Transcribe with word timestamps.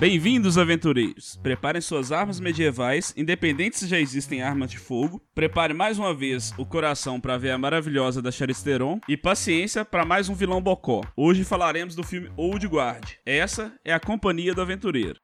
Bem-vindos, 0.00 0.56
aventureiros! 0.56 1.38
Preparem 1.42 1.82
suas 1.82 2.10
armas 2.10 2.40
medievais, 2.40 3.12
independente 3.18 3.76
se 3.76 3.86
já 3.86 4.00
existem 4.00 4.40
armas 4.40 4.70
de 4.70 4.78
fogo. 4.78 5.20
Prepare 5.34 5.74
mais 5.74 5.98
uma 5.98 6.14
vez 6.14 6.54
o 6.56 6.64
coração 6.64 7.20
para 7.20 7.36
ver 7.36 7.50
a 7.50 7.58
maravilhosa 7.58 8.22
da 8.22 8.32
Charisteron 8.32 8.98
e 9.06 9.14
paciência 9.14 9.84
para 9.84 10.06
mais 10.06 10.30
um 10.30 10.34
vilão 10.34 10.62
bocó. 10.62 11.02
Hoje 11.14 11.44
falaremos 11.44 11.94
do 11.94 12.02
filme 12.02 12.30
Old 12.34 12.66
Guard. 12.66 13.10
Essa 13.26 13.74
é 13.84 13.92
a 13.92 14.00
companhia 14.00 14.54
do 14.54 14.62
aventureiro. 14.62 15.20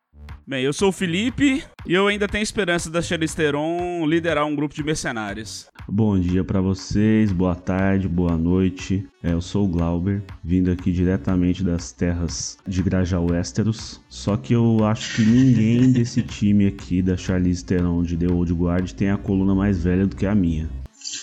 Bem, 0.46 0.62
eu 0.62 0.72
sou 0.72 0.90
o 0.90 0.92
Felipe 0.92 1.62
e 1.84 1.94
eu 1.94 2.06
ainda 2.06 2.28
tenho 2.28 2.42
esperança 2.42 2.88
da 2.88 3.02
Charisteron 3.02 4.06
liderar 4.06 4.46
um 4.46 4.54
grupo 4.54 4.74
de 4.74 4.84
mercenários. 4.84 5.66
Bom 5.88 6.18
dia 6.18 6.44
para 6.44 6.60
vocês, 6.60 7.32
boa 7.32 7.54
tarde, 7.54 8.08
boa 8.08 8.36
noite. 8.36 9.06
É, 9.22 9.32
eu 9.32 9.40
sou 9.40 9.64
o 9.64 9.68
Glauber, 9.68 10.22
vindo 10.42 10.70
aqui 10.70 10.92
diretamente 10.92 11.62
das 11.64 11.92
terras 11.92 12.58
de 12.66 12.82
Graja 12.82 13.20
Westeros. 13.20 14.00
Só 14.08 14.36
que 14.36 14.52
eu 14.52 14.84
acho 14.84 15.16
que 15.16 15.22
ninguém 15.22 15.90
desse 15.92 16.22
time 16.22 16.66
aqui 16.66 17.02
da 17.02 17.16
Charlize 17.16 17.64
Theron 17.64 18.02
de 18.02 18.16
The 18.16 18.32
Old 18.32 18.52
Guard 18.52 18.92
tem 18.92 19.10
a 19.10 19.16
coluna 19.16 19.54
mais 19.54 19.82
velha 19.82 20.06
do 20.06 20.16
que 20.16 20.26
a 20.26 20.34
minha. 20.34 20.68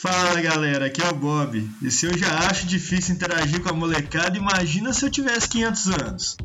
Fala 0.01 0.41
galera, 0.41 0.85
aqui 0.85 1.01
é 1.01 1.09
o 1.09 1.15
Bob. 1.15 1.69
E 1.81 1.91
se 1.91 2.05
eu 2.05 2.17
já 2.17 2.49
acho 2.49 2.65
difícil 2.65 3.15
interagir 3.15 3.61
com 3.61 3.69
a 3.69 3.73
molecada, 3.73 4.37
imagina 4.37 4.93
se 4.93 5.05
eu 5.05 5.09
tivesse 5.09 5.49
500 5.49 5.87
anos. 5.87 6.37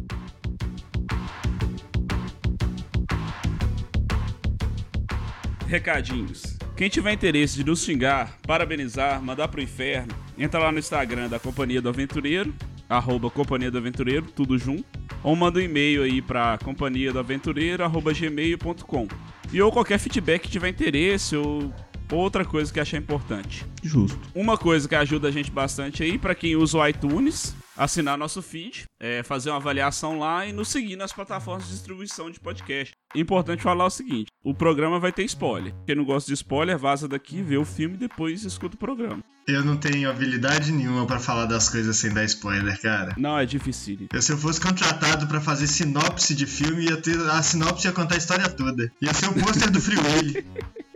Recadinhos. 5.69 6.57
Quem 6.75 6.89
tiver 6.89 7.13
interesse 7.13 7.55
de 7.57 7.63
nos 7.63 7.85
xingar, 7.85 8.39
parabenizar, 8.47 9.23
mandar 9.23 9.49
pro 9.49 9.61
inferno, 9.61 10.15
entra 10.39 10.59
lá 10.59 10.73
no 10.73 10.79
Instagram 10.79 11.29
da 11.29 11.39
Companhia 11.39 11.83
do 11.83 11.91
Aventureiro, 11.91 12.55
arroba 12.89 13.29
Companhia 13.29 13.71
do 13.71 13.77
Aventureiro, 13.77 14.25
tudo 14.35 14.57
junto, 14.57 14.87
ou 15.23 15.37
manda 15.37 15.59
um 15.59 15.63
e-mail 15.63 16.05
aí 16.05 16.23
pra 16.23 16.57
companhia 16.65 17.13
do 17.13 17.19
aventureiro, 17.19 17.85
arroba 17.85 18.15
gmail.com. 18.15 19.09
E 19.53 19.61
ou 19.61 19.71
qualquer 19.71 19.99
feedback 19.99 20.43
que 20.43 20.51
tiver 20.51 20.71
interesse 20.71 21.37
ou 21.37 21.71
outra 22.11 22.47
coisa 22.47 22.73
que 22.73 22.81
achar 22.81 22.97
importante. 22.97 23.67
Justo. 23.83 24.19
Uma 24.35 24.57
coisa 24.57 24.89
que 24.89 24.95
ajuda 24.95 25.29
a 25.29 25.31
gente 25.31 25.51
bastante 25.51 26.03
aí, 26.03 26.17
para 26.17 26.35
quem 26.35 26.57
usa 26.57 26.79
o 26.79 26.89
iTunes, 26.89 27.55
assinar 27.79 28.19
nosso 28.19 28.43
feed, 28.43 28.85
é, 29.01 29.23
fazer 29.23 29.51
uma 29.51 29.57
avaliação 29.57 30.19
lá 30.19 30.45
e 30.45 30.53
nos 30.53 30.69
seguir 30.69 30.97
nas 30.97 31.13
plataformas 31.13 31.67
de 31.67 31.73
distribuição 31.73 32.31
de 32.31 32.41
podcast. 32.41 32.93
Importante 33.15 33.63
falar 33.63 33.87
o 33.87 33.91
seguinte: 33.91 34.27
o 34.45 34.53
programa 34.53 34.99
vai 34.99 35.13
ter 35.13 35.25
spoiler. 35.25 35.73
Quem 35.87 35.95
não 35.95 36.05
gosta 36.05 36.27
de 36.27 36.35
spoiler, 36.35 36.77
vaza 36.77 37.09
daqui, 37.09 37.41
vê 37.41 37.57
o 37.57 37.65
filme 37.65 37.95
e 37.95 37.99
depois 37.99 38.45
escuta 38.45 38.75
o 38.75 38.79
programa. 38.79 39.23
Eu 39.47 39.65
não 39.65 39.79
tenho 39.79 40.11
habilidade 40.11 40.71
nenhuma 40.71 41.07
para 41.07 41.19
falar 41.19 41.47
das 41.47 41.71
coisas 41.71 41.97
sem 41.97 42.13
dar 42.13 42.25
spoiler, 42.25 42.79
cara. 42.83 43.15
Não, 43.17 43.39
é 43.39 43.47
difícil. 43.47 44.07
Eu, 44.13 44.21
se 44.21 44.31
eu 44.31 44.37
fosse 44.37 44.61
contratado 44.61 45.27
para 45.27 45.41
fazer 45.41 45.67
sinopse 45.67 46.35
de 46.35 46.45
filme, 46.45 46.85
ia 46.85 46.99
ter 46.99 47.19
a 47.31 47.43
sinopse 47.43 47.87
ia 47.87 47.93
contar 47.93 48.17
a 48.17 48.19
história 48.19 48.49
toda. 48.51 48.93
Ia 49.01 49.15
ser 49.15 49.29
o 49.29 49.33
pôster 49.33 49.71
do 49.71 49.81
Free 49.81 49.97
Willy. 49.97 50.45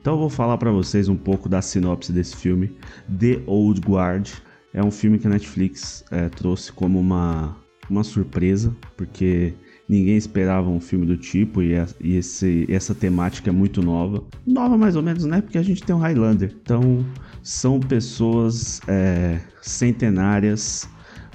Então 0.00 0.14
eu 0.14 0.18
vou 0.18 0.30
falar 0.30 0.56
para 0.56 0.70
vocês 0.70 1.08
um 1.08 1.16
pouco 1.16 1.48
da 1.48 1.60
sinopse 1.60 2.10
desse 2.10 2.34
filme, 2.34 2.74
The 3.18 3.42
Old 3.46 3.82
Guard. 3.82 4.30
É 4.72 4.82
um 4.82 4.90
filme 4.90 5.18
que 5.18 5.26
a 5.26 5.30
Netflix 5.30 6.04
é, 6.10 6.28
trouxe 6.30 6.72
como 6.72 6.98
uma, 6.98 7.54
uma 7.88 8.02
surpresa, 8.02 8.74
porque 8.96 9.52
ninguém 9.86 10.16
esperava 10.16 10.70
um 10.70 10.80
filme 10.80 11.04
do 11.04 11.18
tipo 11.18 11.60
e, 11.60 11.72
e 12.00 12.16
esse, 12.16 12.66
essa 12.70 12.94
temática 12.94 13.50
é 13.50 13.52
muito 13.52 13.82
nova. 13.82 14.24
Nova 14.46 14.78
mais 14.78 14.96
ou 14.96 15.02
menos, 15.02 15.26
né? 15.26 15.42
Porque 15.42 15.58
a 15.58 15.62
gente 15.62 15.82
tem 15.82 15.94
um 15.94 15.98
Highlander. 15.98 16.56
Então 16.62 17.04
são 17.42 17.78
pessoas 17.78 18.80
é, 18.88 19.38
centenárias 19.60 20.88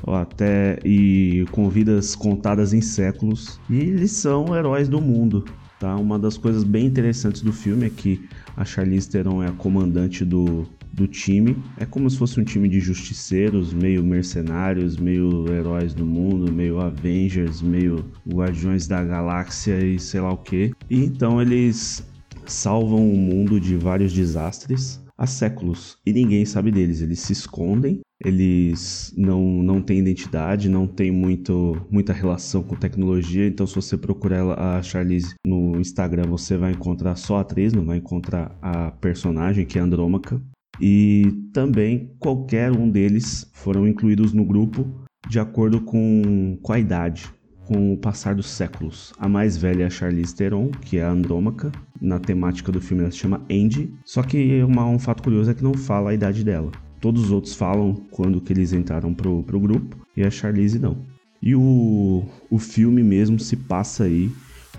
até 0.07 0.79
e 0.83 1.45
com 1.51 1.69
vidas 1.69 2.15
contadas 2.15 2.73
em 2.73 2.81
séculos 2.81 3.59
e 3.69 3.77
eles 3.77 4.11
são 4.11 4.55
heróis 4.55 4.89
do 4.89 4.99
mundo. 4.99 5.45
Tá? 5.79 5.95
Uma 5.97 6.17
das 6.17 6.37
coisas 6.37 6.63
bem 6.63 6.85
interessantes 6.85 7.41
do 7.41 7.51
filme 7.51 7.85
é 7.85 7.89
que 7.89 8.27
a 8.57 8.63
Charlize 8.63 9.09
Theron 9.09 9.43
é 9.43 9.47
a 9.47 9.51
comandante 9.51 10.23
do, 10.23 10.67
do 10.93 11.07
time. 11.07 11.57
É 11.77 11.85
como 11.85 12.09
se 12.09 12.17
fosse 12.17 12.39
um 12.39 12.43
time 12.43 12.69
de 12.69 12.79
justiceiros, 12.79 13.73
meio 13.73 14.03
mercenários, 14.03 14.97
meio 14.97 15.45
heróis 15.51 15.93
do 15.93 16.05
mundo, 16.05 16.51
meio 16.51 16.79
Avengers, 16.79 17.61
meio 17.61 18.05
Guardiões 18.27 18.87
da 18.87 19.03
Galáxia 19.03 19.79
e 19.83 19.99
sei 19.99 20.21
lá 20.21 20.31
o 20.31 20.37
que. 20.37 20.71
E 20.89 21.03
então 21.03 21.41
eles 21.41 22.03
salvam 22.45 23.09
o 23.09 23.17
mundo 23.17 23.59
de 23.59 23.75
vários 23.75 24.13
desastres 24.13 25.03
há 25.17 25.25
séculos 25.25 25.97
e 26.05 26.13
ninguém 26.13 26.45
sabe 26.45 26.71
deles. 26.71 27.01
Eles 27.01 27.19
se 27.19 27.33
escondem, 27.33 28.01
eles 28.23 29.13
não, 29.17 29.41
não 29.61 29.81
têm 29.81 29.99
identidade, 29.99 30.69
não 30.69 30.87
têm 30.87 31.11
muito, 31.11 31.85
muita 31.89 32.13
relação 32.13 32.63
com 32.63 32.75
tecnologia. 32.75 33.47
Então, 33.47 33.67
se 33.67 33.75
você 33.75 33.97
procurar 33.97 34.57
a 34.57 34.81
Charlize 34.81 35.35
no 35.45 35.79
Instagram, 35.79 36.23
você 36.23 36.57
vai 36.57 36.71
encontrar 36.71 37.15
só 37.15 37.37
a 37.37 37.41
atriz, 37.41 37.73
não 37.73 37.85
vai 37.85 37.97
encontrar 37.97 38.57
a 38.61 38.91
personagem 38.91 39.65
que 39.65 39.77
é 39.77 39.81
Andrômaca. 39.81 40.41
E 40.79 41.31
também 41.53 42.11
qualquer 42.19 42.71
um 42.71 42.89
deles 42.89 43.49
foram 43.53 43.87
incluídos 43.87 44.33
no 44.33 44.43
grupo 44.43 44.85
de 45.29 45.39
acordo 45.39 45.81
com, 45.81 46.57
com 46.61 46.73
a 46.73 46.79
idade 46.79 47.33
com 47.65 47.93
o 47.93 47.97
passar 47.97 48.35
dos 48.35 48.47
séculos. 48.47 49.13
A 49.17 49.27
mais 49.27 49.57
velha 49.57 49.83
é 49.83 49.85
a 49.87 49.89
Charlize 49.89 50.35
Theron, 50.35 50.69
que 50.69 50.97
é 50.97 51.03
a 51.03 51.09
Andrômaca. 51.09 51.71
Na 51.99 52.19
temática 52.19 52.71
do 52.71 52.79
filme 52.79 53.03
ela 53.03 53.11
se 53.11 53.17
chama 53.17 53.41
Andy. 53.49 53.91
Só 54.05 54.21
que 54.21 54.61
uma, 54.63 54.85
um 54.85 54.99
fato 54.99 55.23
curioso 55.23 55.49
é 55.49 55.53
que 55.53 55.63
não 55.63 55.73
fala 55.73 56.11
a 56.11 56.13
idade 56.13 56.43
dela. 56.43 56.71
Todos 56.99 57.25
os 57.25 57.31
outros 57.31 57.53
falam 57.53 57.93
quando 58.11 58.41
que 58.41 58.53
eles 58.53 58.73
entraram 58.73 59.13
pro, 59.13 59.43
pro 59.43 59.59
grupo 59.59 59.97
e 60.15 60.23
a 60.23 60.31
Charlize 60.31 60.79
não. 60.79 60.97
E 61.41 61.55
o, 61.55 62.23
o 62.49 62.57
filme 62.57 63.03
mesmo 63.03 63.39
se 63.39 63.55
passa 63.55 64.05
aí 64.05 64.31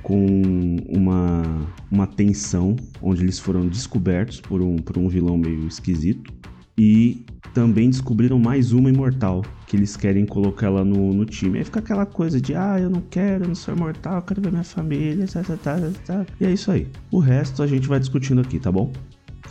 com 0.02 0.76
uma, 0.88 1.42
uma 1.90 2.06
tensão 2.06 2.76
onde 3.02 3.22
eles 3.22 3.38
foram 3.38 3.66
descobertos 3.66 4.40
por 4.40 4.60
um, 4.62 4.76
por 4.76 4.96
um 4.98 5.08
vilão 5.08 5.36
meio 5.36 5.66
esquisito 5.66 6.32
e 6.78 7.24
também 7.52 7.88
descobriram 7.88 8.38
mais 8.38 8.72
uma 8.72 8.90
imortal 8.90 9.42
que 9.66 9.76
eles 9.76 9.96
querem 9.96 10.26
colocar 10.26 10.66
ela 10.66 10.84
no, 10.84 11.12
no 11.12 11.24
time. 11.24 11.58
Aí 11.58 11.64
fica 11.64 11.80
aquela 11.80 12.06
coisa 12.06 12.40
de, 12.40 12.54
ah, 12.54 12.78
eu 12.78 12.90
não 12.90 13.00
quero, 13.00 13.44
eu 13.44 13.48
não 13.48 13.54
sou 13.54 13.74
imortal, 13.74 14.16
eu 14.16 14.22
quero 14.22 14.42
ver 14.42 14.52
minha 14.52 14.62
família, 14.62 15.26
tá, 15.26 15.42
tá, 15.42 15.56
tá, 15.56 15.78
tá. 16.04 16.26
E 16.40 16.44
é 16.44 16.52
isso 16.52 16.70
aí. 16.70 16.86
O 17.10 17.18
resto 17.18 17.62
a 17.62 17.66
gente 17.66 17.88
vai 17.88 17.98
discutindo 17.98 18.40
aqui, 18.40 18.60
tá 18.60 18.70
bom? 18.70 18.92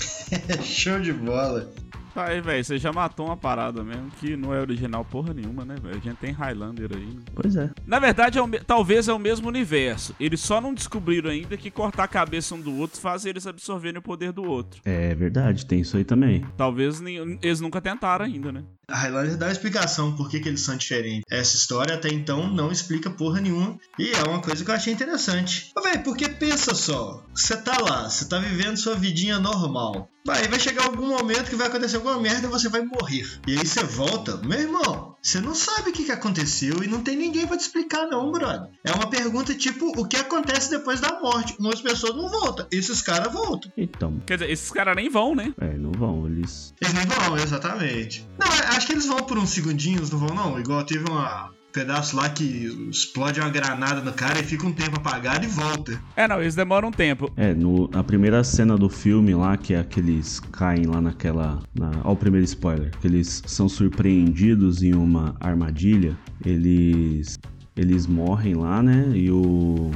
Show 0.64 1.00
de 1.02 1.12
bola. 1.12 1.70
Aí, 2.16 2.40
velho, 2.40 2.64
você 2.64 2.78
já 2.78 2.94
matou 2.94 3.26
uma 3.26 3.38
parada 3.38 3.84
mesmo 3.84 4.10
que 4.20 4.36
não 4.38 4.54
é 4.54 4.60
original 4.60 5.04
porra 5.04 5.34
nenhuma, 5.34 5.66
né, 5.66 5.76
velho? 5.82 5.98
A 5.98 6.00
gente 6.00 6.18
tem 6.18 6.32
Highlander 6.32 6.90
aí. 6.94 7.06
Né? 7.06 7.22
Pois 7.34 7.56
é. 7.56 7.70
Na 7.86 8.00
verdade, 8.00 8.38
é 8.38 8.42
o, 8.42 8.50
talvez 8.66 9.08
é 9.08 9.14
o 9.14 9.20
mesmo 9.20 9.48
universo. 9.48 10.16
Eles 10.20 10.40
só 10.40 10.62
não 10.62 10.74
descobriram 10.74 11.30
ainda 11.30 11.58
que 11.58 11.70
cortar 11.70 12.06
a 12.06 12.08
cabeça 12.08 12.56
um 12.56 12.62
do 12.62 12.76
outro 12.78 13.00
faz 13.00 13.26
eles 13.26 13.46
absorverem 13.46 14.00
o 14.00 14.02
poder 14.02 14.32
do 14.32 14.44
outro. 14.44 14.82
É 14.86 15.14
verdade, 15.14 15.66
tem 15.66 15.82
isso 15.82 15.98
aí 15.98 16.04
também. 16.04 16.46
Talvez 16.56 17.02
eles 17.42 17.60
nunca 17.60 17.82
tentaram 17.82 18.26
ainda, 18.26 18.52
né? 18.52 18.64
A 18.88 18.96
Highlander 18.96 19.38
dá 19.38 19.48
uma 19.48 19.52
explicação 19.52 20.16
por 20.16 20.30
que, 20.30 20.40
que 20.40 20.48
eles 20.48 20.62
são 20.62 20.78
diferentes. 20.78 21.24
Essa 21.30 21.56
história 21.56 21.96
até 21.96 22.10
então 22.10 22.48
não 22.48 22.72
explica 22.72 23.10
porra 23.10 23.42
nenhuma. 23.42 23.78
E 23.98 24.12
é 24.12 24.24
uma 24.24 24.42
coisa 24.42 24.64
que 24.64 24.70
eu 24.70 24.76
achei 24.76 24.94
interessante. 24.94 25.72
Mas, 25.76 25.84
velho, 25.84 26.04
porque 26.04 26.30
pensa 26.30 26.76
só. 26.76 27.24
Você 27.34 27.58
tá 27.58 27.78
lá, 27.80 28.10
você 28.10 28.26
tá 28.26 28.40
vivendo 28.40 28.78
sua 28.78 28.96
vidinha 28.96 29.40
normal. 29.40 30.10
Vai, 30.26 30.48
vai 30.48 30.60
chegar 30.60 30.86
algum 30.86 31.08
momento 31.08 31.52
que 31.52 31.56
vai 31.56 31.68
acontecer 31.68 31.98
alguma 31.98 32.20
merda 32.20 32.48
e 32.48 32.50
você 32.50 32.68
vai 32.68 32.82
morrer. 32.82 33.28
E 33.46 33.52
aí 33.52 33.66
você 33.66 33.84
volta, 33.84 34.38
meu 34.38 34.60
irmão, 34.60 35.16
você 35.22 35.40
não 35.40 35.54
sabe 35.54 35.92
o 35.92 35.94
que, 35.94 36.04
que 36.04 36.12
aconteceu 36.12 36.84
e 36.84 36.88
não 36.88 37.04
tem 37.04 37.16
ninguém 37.16 37.46
para 37.46 37.58
te 37.58 37.62
explicar, 37.62 38.08
não, 38.08 38.32
brother. 38.32 38.72
É 38.84 38.92
uma 38.92 39.08
pergunta 39.08 39.54
tipo, 39.54 39.88
o 40.00 40.08
que 40.08 40.18
acontece 40.18 40.72
depois 40.72 41.00
da 41.00 41.20
morte? 41.20 41.56
Muitas 41.60 41.82
pessoas 41.82 42.16
não 42.16 42.28
voltam, 42.28 42.66
esses 42.72 43.04
caras 43.04 43.32
voltam. 43.32 43.72
Então. 43.78 44.20
Quer 44.26 44.38
dizer, 44.38 44.50
esses 44.50 44.72
caras 44.72 44.96
nem 44.96 45.10
vão, 45.10 45.36
né? 45.36 45.54
É, 45.62 45.78
não 45.78 45.92
vão, 45.92 46.26
eles. 46.26 46.74
Eles 46.82 46.94
nem 46.96 47.06
vão, 47.06 47.38
exatamente. 47.38 48.28
Não, 48.40 48.48
acho 48.76 48.88
que 48.88 48.94
eles 48.94 49.06
vão 49.06 49.24
por 49.24 49.38
uns 49.38 49.50
segundinhos, 49.50 50.10
não 50.10 50.20
vão, 50.20 50.36
não? 50.36 50.60
Igual 50.60 50.84
teve 50.84 51.10
uma 51.10 51.52
pedaço 51.76 52.16
lá 52.16 52.30
que 52.30 52.88
explode 52.90 53.42
uma 53.42 53.50
granada 53.50 54.00
no 54.00 54.14
cara 54.14 54.40
e 54.40 54.44
fica 54.44 54.66
um 54.66 54.72
tempo 54.72 54.96
apagado 54.96 55.44
e 55.44 55.48
volta. 55.50 56.02
É, 56.16 56.26
não, 56.26 56.40
eles 56.40 56.56
demoram 56.56 56.88
um 56.88 56.92
tempo. 56.92 57.30
É, 57.36 57.54
no, 57.54 57.90
na 57.90 58.02
primeira 58.02 58.42
cena 58.46 58.78
do 58.78 58.90
filme 58.90 59.36
lá, 59.36 59.58
que 59.58 59.74
é 59.74 59.84
que 59.84 60.00
eles 60.00 60.40
caem 60.40 60.86
lá 60.86 61.02
naquela. 61.02 61.62
Na, 61.78 61.92
ó, 62.06 62.14
o 62.14 62.16
primeiro 62.16 62.46
spoiler. 62.46 62.92
Que 63.02 63.08
eles 63.08 63.44
são 63.46 63.68
surpreendidos 63.68 64.82
em 64.82 64.94
uma 64.94 65.36
armadilha. 65.42 66.18
Eles. 66.46 67.38
Eles 67.76 68.08
morrem 68.08 68.54
lá, 68.56 68.82
né? 68.82 69.12
E 69.14 69.30
o. 69.30 69.92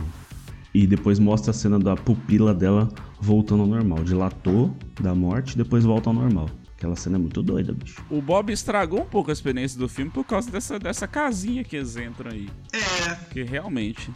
E 0.74 0.86
depois 0.86 1.18
mostra 1.18 1.52
a 1.52 1.54
cena 1.54 1.80
da 1.80 1.96
pupila 1.96 2.54
dela 2.54 2.90
voltando 3.22 3.62
ao 3.62 3.68
normal. 3.68 4.04
Dilatou 4.04 4.76
da 5.00 5.16
morte, 5.16 5.58
depois 5.58 5.86
volta 5.86 6.10
ao 6.10 6.14
normal. 6.14 6.50
Aquela 6.80 6.96
cena 6.96 7.18
é 7.18 7.20
muito 7.20 7.44
doida, 7.44 7.74
bicho. 7.74 8.02
O 8.10 8.22
Bob 8.22 8.54
estragou 8.54 9.02
um 9.02 9.06
pouco 9.06 9.30
a 9.30 9.34
experiência 9.34 9.78
do 9.78 9.90
filme 9.90 10.10
por 10.10 10.24
causa 10.24 10.50
dessa, 10.50 10.80
dessa 10.80 11.06
casinha 11.10 11.62
que 11.62 11.76
eles 11.76 11.98
entram 11.98 12.32
aí. 12.32 12.50
É. 12.72 13.16
Que 13.34 13.44
realmente. 13.44 14.10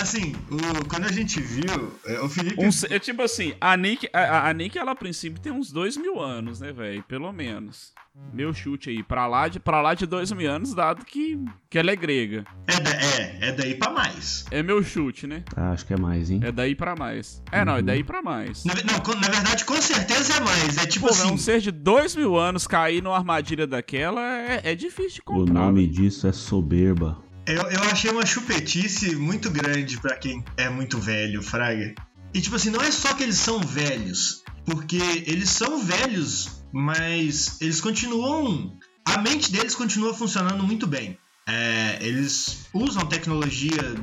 Assim, 0.00 0.34
o, 0.50 0.84
quando 0.88 1.04
a 1.04 1.12
gente 1.12 1.40
viu, 1.40 1.92
é, 2.06 2.20
o 2.20 2.28
Felipe. 2.28 2.56
Um, 2.62 2.68
é 2.90 2.98
tipo 2.98 3.22
assim, 3.22 3.54
a 3.60 3.76
Nick, 3.76 4.08
a, 4.12 4.48
a 4.48 4.52
Nick, 4.52 4.76
ela 4.78 4.92
a 4.92 4.96
princípio 4.96 5.40
tem 5.40 5.52
uns 5.52 5.70
dois 5.72 5.96
mil 5.96 6.20
anos, 6.20 6.60
né, 6.60 6.72
velho? 6.72 7.02
Pelo 7.04 7.32
menos. 7.32 7.92
Meu 8.32 8.54
chute 8.54 8.88
aí, 8.88 9.02
pra 9.02 9.26
lá 9.26 9.46
de, 9.46 9.60
pra 9.60 9.82
lá 9.82 9.92
de 9.92 10.06
dois 10.06 10.32
mil 10.32 10.50
anos, 10.50 10.72
dado 10.72 11.04
que, 11.04 11.38
que 11.68 11.78
ela 11.78 11.90
é 11.90 11.96
grega. 11.96 12.46
É, 12.66 12.80
da, 12.80 12.90
é, 12.90 13.38
é 13.48 13.52
daí 13.52 13.74
pra 13.74 13.90
mais. 13.90 14.46
É 14.50 14.62
meu 14.62 14.82
chute, 14.82 15.26
né? 15.26 15.44
Ah, 15.54 15.72
acho 15.72 15.84
que 15.84 15.92
é 15.92 15.98
mais, 15.98 16.30
hein? 16.30 16.40
É 16.42 16.50
daí 16.50 16.74
pra 16.74 16.96
mais. 16.96 17.42
É, 17.52 17.62
não, 17.62 17.74
é 17.74 17.80
Uhum. 17.80 17.84
daí 17.84 18.02
pra 18.02 18.22
mais. 18.22 18.64
Na, 18.64 18.72
não, 18.74 19.20
na 19.20 19.28
verdade, 19.28 19.66
com 19.66 19.74
certeza 19.82 20.34
é 20.38 20.40
mais. 20.40 20.78
É 20.78 20.86
tipo 20.86 21.06
Pô, 21.08 21.12
assim. 21.12 21.30
um 21.30 21.36
ser 21.36 21.60
de 21.60 21.70
dois 21.70 22.16
mil 22.16 22.36
anos 22.38 22.66
cair 22.66 23.02
numa 23.02 23.16
armadilha 23.18 23.66
daquela 23.66 24.22
é, 24.22 24.62
é 24.64 24.74
difícil 24.74 25.16
de 25.16 25.20
O 25.20 25.24
comprar. 25.24 25.52
nome 25.52 25.82
velho. 25.82 25.92
disso 25.92 26.26
é 26.26 26.32
soberba. 26.32 27.18
Eu, 27.46 27.62
eu 27.70 27.80
achei 27.84 28.10
uma 28.10 28.26
chupetice 28.26 29.14
muito 29.14 29.48
grande 29.50 30.00
pra 30.00 30.16
quem 30.16 30.44
é 30.56 30.68
muito 30.68 30.98
velho, 30.98 31.40
Fraga. 31.40 31.94
E 32.34 32.40
tipo 32.40 32.56
assim, 32.56 32.70
não 32.70 32.82
é 32.82 32.90
só 32.90 33.14
que 33.14 33.22
eles 33.22 33.36
são 33.36 33.60
velhos, 33.60 34.42
porque 34.64 35.00
eles 35.26 35.48
são 35.48 35.82
velhos, 35.82 36.62
mas 36.72 37.56
eles 37.60 37.80
continuam. 37.80 38.76
A 39.04 39.18
mente 39.18 39.52
deles 39.52 39.76
continua 39.76 40.12
funcionando 40.12 40.64
muito 40.64 40.88
bem. 40.88 41.16
É, 41.46 41.98
eles 42.00 42.66
usam 42.74 43.06
tecnologia 43.06 43.94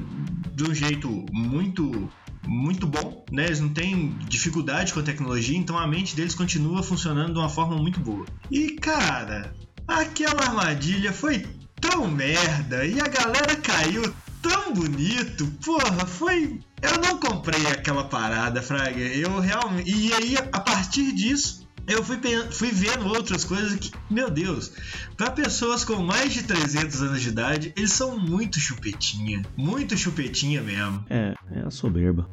de 0.55 0.63
um 0.63 0.73
jeito 0.73 1.25
muito 1.31 2.09
muito 2.45 2.87
bom, 2.87 3.25
né? 3.31 3.45
Eles 3.45 3.59
não 3.59 3.69
têm 3.69 4.17
dificuldade 4.27 4.93
com 4.93 4.99
a 4.99 5.03
tecnologia, 5.03 5.57
então 5.57 5.77
a 5.77 5.87
mente 5.87 6.15
deles 6.15 6.35
continua 6.35 6.81
funcionando 6.81 7.33
de 7.33 7.39
uma 7.39 7.49
forma 7.49 7.75
muito 7.75 7.99
boa. 7.99 8.25
E 8.49 8.71
cara, 8.71 9.53
aquela 9.87 10.43
armadilha 10.43 11.11
foi 11.11 11.45
tão 11.89 12.07
merda 12.07 12.85
e 12.85 12.99
a 12.99 13.07
galera 13.07 13.55
caiu 13.57 14.13
tão 14.41 14.73
bonito. 14.73 15.45
Porra, 15.63 16.05
foi. 16.05 16.59
Eu 16.81 16.97
não 17.01 17.17
comprei 17.19 17.65
aquela 17.67 18.03
parada, 18.05 18.61
Fraga. 18.61 18.99
Eu 18.99 19.39
realmente. 19.39 19.89
E 19.89 20.13
aí, 20.13 20.37
a 20.37 20.59
partir 20.59 21.11
disso. 21.13 21.61
Eu 21.85 22.01
fui, 22.01 22.17
fui 22.49 22.71
vendo 22.71 23.07
outras 23.07 23.43
coisas 23.43 23.75
que, 23.75 23.91
meu 24.09 24.29
Deus, 24.29 24.71
para 25.17 25.29
pessoas 25.31 25.83
com 25.83 25.97
mais 26.01 26.31
de 26.31 26.43
300 26.43 27.01
anos 27.01 27.21
de 27.21 27.27
idade, 27.27 27.73
eles 27.75 27.91
são 27.91 28.17
muito 28.17 28.57
chupetinha. 28.57 29.41
Muito 29.57 29.97
chupetinha 29.97 30.61
mesmo. 30.61 31.03
É, 31.09 31.33
é 31.51 31.59
a 31.67 31.69
soberba. 31.69 32.29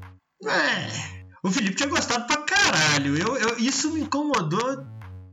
É. 0.47 0.87
O 1.43 1.51
Felipe 1.51 1.75
tinha 1.75 1.89
gostado 1.89 2.29
pra 2.29 2.37
caralho. 2.37 3.17
Eu, 3.17 3.37
eu- 3.39 3.59
isso 3.59 3.91
me 3.93 4.03
incomodou 4.03 4.87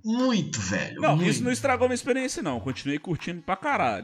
muito, 0.08 0.60
velho. 0.62 1.02
Não, 1.02 1.16
muito. 1.16 1.30
isso 1.30 1.44
não 1.44 1.52
estragou 1.52 1.88
minha 1.88 1.96
experiência, 1.96 2.42
não. 2.42 2.60
Continuei 2.60 2.98
curtindo 2.98 3.42
pra 3.42 3.56
caralho. 3.56 4.04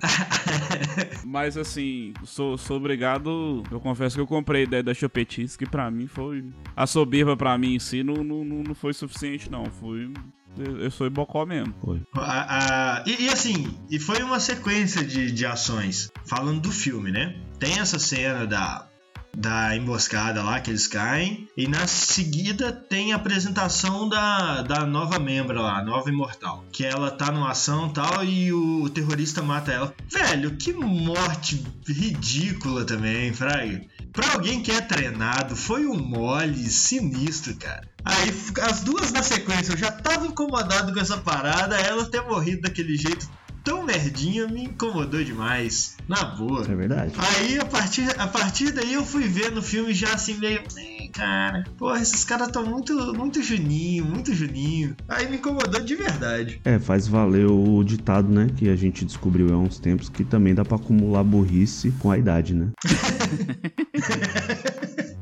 Mas 1.25 1.57
assim, 1.57 2.13
sou, 2.23 2.57
sou 2.57 2.77
obrigado. 2.77 3.63
Eu 3.71 3.79
confesso 3.79 4.15
que 4.15 4.21
eu 4.21 4.27
comprei 4.27 4.61
a 4.61 4.63
ideia 4.65 4.83
da 4.83 4.93
Chopetice, 4.93 5.57
que 5.57 5.65
pra 5.65 5.89
mim 5.89 6.07
foi. 6.07 6.43
A 6.75 6.85
soberba 6.85 7.35
pra 7.37 7.57
mim 7.57 7.75
em 7.75 7.79
si 7.79 8.03
não, 8.03 8.15
não, 8.23 8.43
não 8.43 8.63
não 8.63 8.75
foi 8.75 8.93
suficiente, 8.93 9.49
não. 9.49 9.65
Foi. 9.65 10.11
Eu 10.57 10.91
sou 10.91 11.09
bocó 11.09 11.45
mesmo. 11.45 11.73
Foi. 11.83 12.01
A- 12.15 12.99
a- 12.99 13.03
e, 13.07 13.23
e 13.23 13.29
assim, 13.29 13.75
e 13.89 13.97
foi 13.99 14.21
uma 14.21 14.39
sequência 14.39 15.03
de, 15.03 15.31
de 15.31 15.45
ações. 15.45 16.11
Falando 16.27 16.61
do 16.61 16.71
filme, 16.71 17.11
né? 17.11 17.35
Tem 17.59 17.79
essa 17.79 17.97
cena 17.97 18.45
da, 18.45 18.87
da 19.35 19.75
emboscada 19.75 20.43
lá 20.43 20.59
que 20.59 20.69
eles 20.69 20.87
caem. 20.87 21.47
E 21.57 21.67
na 21.67 21.87
seguida 21.87 22.71
tem 22.71 23.13
a 23.13 23.15
apresentação 23.15 24.07
da, 24.07 24.61
da 24.61 24.85
nova 24.85 25.19
membra 25.19 25.59
lá, 25.59 25.83
nova 25.83 26.09
imortal. 26.09 26.63
Que 26.71 26.85
ela 26.85 27.11
tá 27.11 27.31
numa 27.31 27.51
ação 27.51 27.89
tal 27.89 28.23
e 28.23 28.53
o 28.53 28.89
terrorista 28.89 29.41
mata 29.41 29.71
ela. 29.71 29.93
Velho, 30.09 30.55
que 30.55 30.73
morte 30.73 31.63
ridícula 31.87 32.85
também, 32.85 33.33
Fraga. 33.33 33.81
Pra 34.11 34.33
alguém 34.33 34.61
que 34.61 34.71
é 34.71 34.79
treinado, 34.79 35.55
foi 35.55 35.87
um 35.87 35.97
mole 35.97 36.69
sinistro, 36.69 37.55
cara. 37.55 37.89
Aí, 38.05 38.29
as 38.61 38.81
duas 38.81 39.11
na 39.11 39.23
sequência, 39.23 39.71
eu 39.71 39.77
já 39.77 39.91
tava 39.91 40.27
incomodado 40.27 40.93
com 40.93 40.99
essa 40.99 41.17
parada, 41.17 41.77
ela 41.77 42.05
ter 42.05 42.21
morrido 42.21 42.61
daquele 42.61 42.95
jeito 42.95 43.27
tão 43.63 43.85
merdinha 43.85 44.47
me 44.47 44.65
incomodou 44.65 45.23
demais. 45.23 45.95
Na 46.07 46.23
boa. 46.25 46.65
É 46.69 46.75
verdade. 46.75 47.13
Aí, 47.17 47.57
a 47.59 47.65
partir, 47.65 48.09
a 48.19 48.27
partir 48.27 48.71
daí, 48.71 48.93
eu 48.93 49.05
fui 49.05 49.23
ver 49.23 49.51
no 49.51 49.61
filme 49.61 49.93
já 49.93 50.13
assim, 50.13 50.35
meio. 50.39 50.61
"Eh, 50.77 50.93
Cara, 51.13 51.63
porra, 51.77 52.01
esses 52.01 52.23
caras 52.23 52.47
tão 52.49 52.65
muito, 52.65 53.13
muito 53.13 53.41
juninho, 53.43 54.03
muito 54.03 54.33
juninho. 54.33 54.95
Aí 55.07 55.29
me 55.29 55.37
incomodou 55.37 55.79
de 55.79 55.95
verdade. 55.95 56.59
É, 56.65 56.79
faz 56.79 57.07
valer 57.07 57.45
o 57.45 57.83
ditado, 57.83 58.27
né? 58.29 58.47
Que 58.57 58.67
a 58.69 58.75
gente 58.75 59.05
descobriu 59.05 59.53
há 59.53 59.57
uns 59.57 59.77
tempos 59.77 60.09
que 60.09 60.23
também 60.23 60.55
dá 60.55 60.65
pra 60.65 60.75
acumular 60.75 61.23
burrice 61.23 61.91
com 61.99 62.09
a 62.09 62.17
idade, 62.17 62.55
né? 62.55 62.69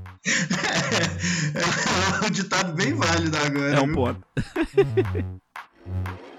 É 2.23 2.27
um 2.27 2.29
ditado 2.29 2.73
bem 2.73 2.93
válido 2.93 3.35
agora. 3.37 3.75
É 3.75 3.81
um 3.81 3.85
viu? 3.87 3.95
ponto. 3.95 4.21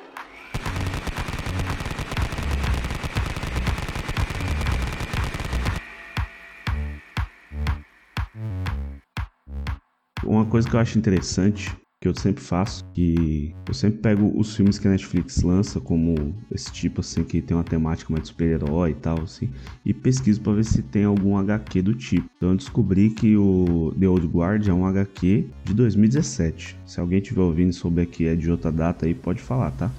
Uma 10.32 10.46
coisa 10.46 10.66
que 10.66 10.74
eu 10.74 10.80
acho 10.80 10.98
interessante, 10.98 11.76
que 12.00 12.08
eu 12.08 12.14
sempre 12.14 12.42
faço, 12.42 12.82
que 12.94 13.54
eu 13.68 13.74
sempre 13.74 13.98
pego 13.98 14.32
os 14.34 14.56
filmes 14.56 14.78
que 14.78 14.88
a 14.88 14.90
Netflix 14.90 15.42
lança, 15.42 15.78
como 15.78 16.34
esse 16.50 16.72
tipo 16.72 17.02
assim, 17.02 17.22
que 17.22 17.42
tem 17.42 17.54
uma 17.54 17.62
temática 17.62 18.10
mais 18.10 18.22
de 18.22 18.28
super-herói 18.28 18.92
e 18.92 18.94
tal, 18.94 19.20
assim, 19.20 19.50
e 19.84 19.92
pesquiso 19.92 20.40
pra 20.40 20.54
ver 20.54 20.64
se 20.64 20.80
tem 20.84 21.04
algum 21.04 21.36
HQ 21.36 21.82
do 21.82 21.94
tipo. 21.94 22.26
Então 22.38 22.48
eu 22.48 22.56
descobri 22.56 23.10
que 23.10 23.36
o 23.36 23.94
The 24.00 24.08
Old 24.08 24.26
Guard 24.26 24.66
é 24.66 24.72
um 24.72 24.86
HQ 24.86 25.50
de 25.66 25.74
2017. 25.74 26.78
Se 26.86 26.98
alguém 26.98 27.18
estiver 27.18 27.42
ouvindo 27.42 27.68
e 27.68 27.74
souber 27.74 28.08
que 28.08 28.24
é 28.24 28.34
de 28.34 28.50
outra 28.50 28.72
data 28.72 29.04
aí, 29.04 29.12
pode 29.12 29.42
falar, 29.42 29.70
tá? 29.72 29.90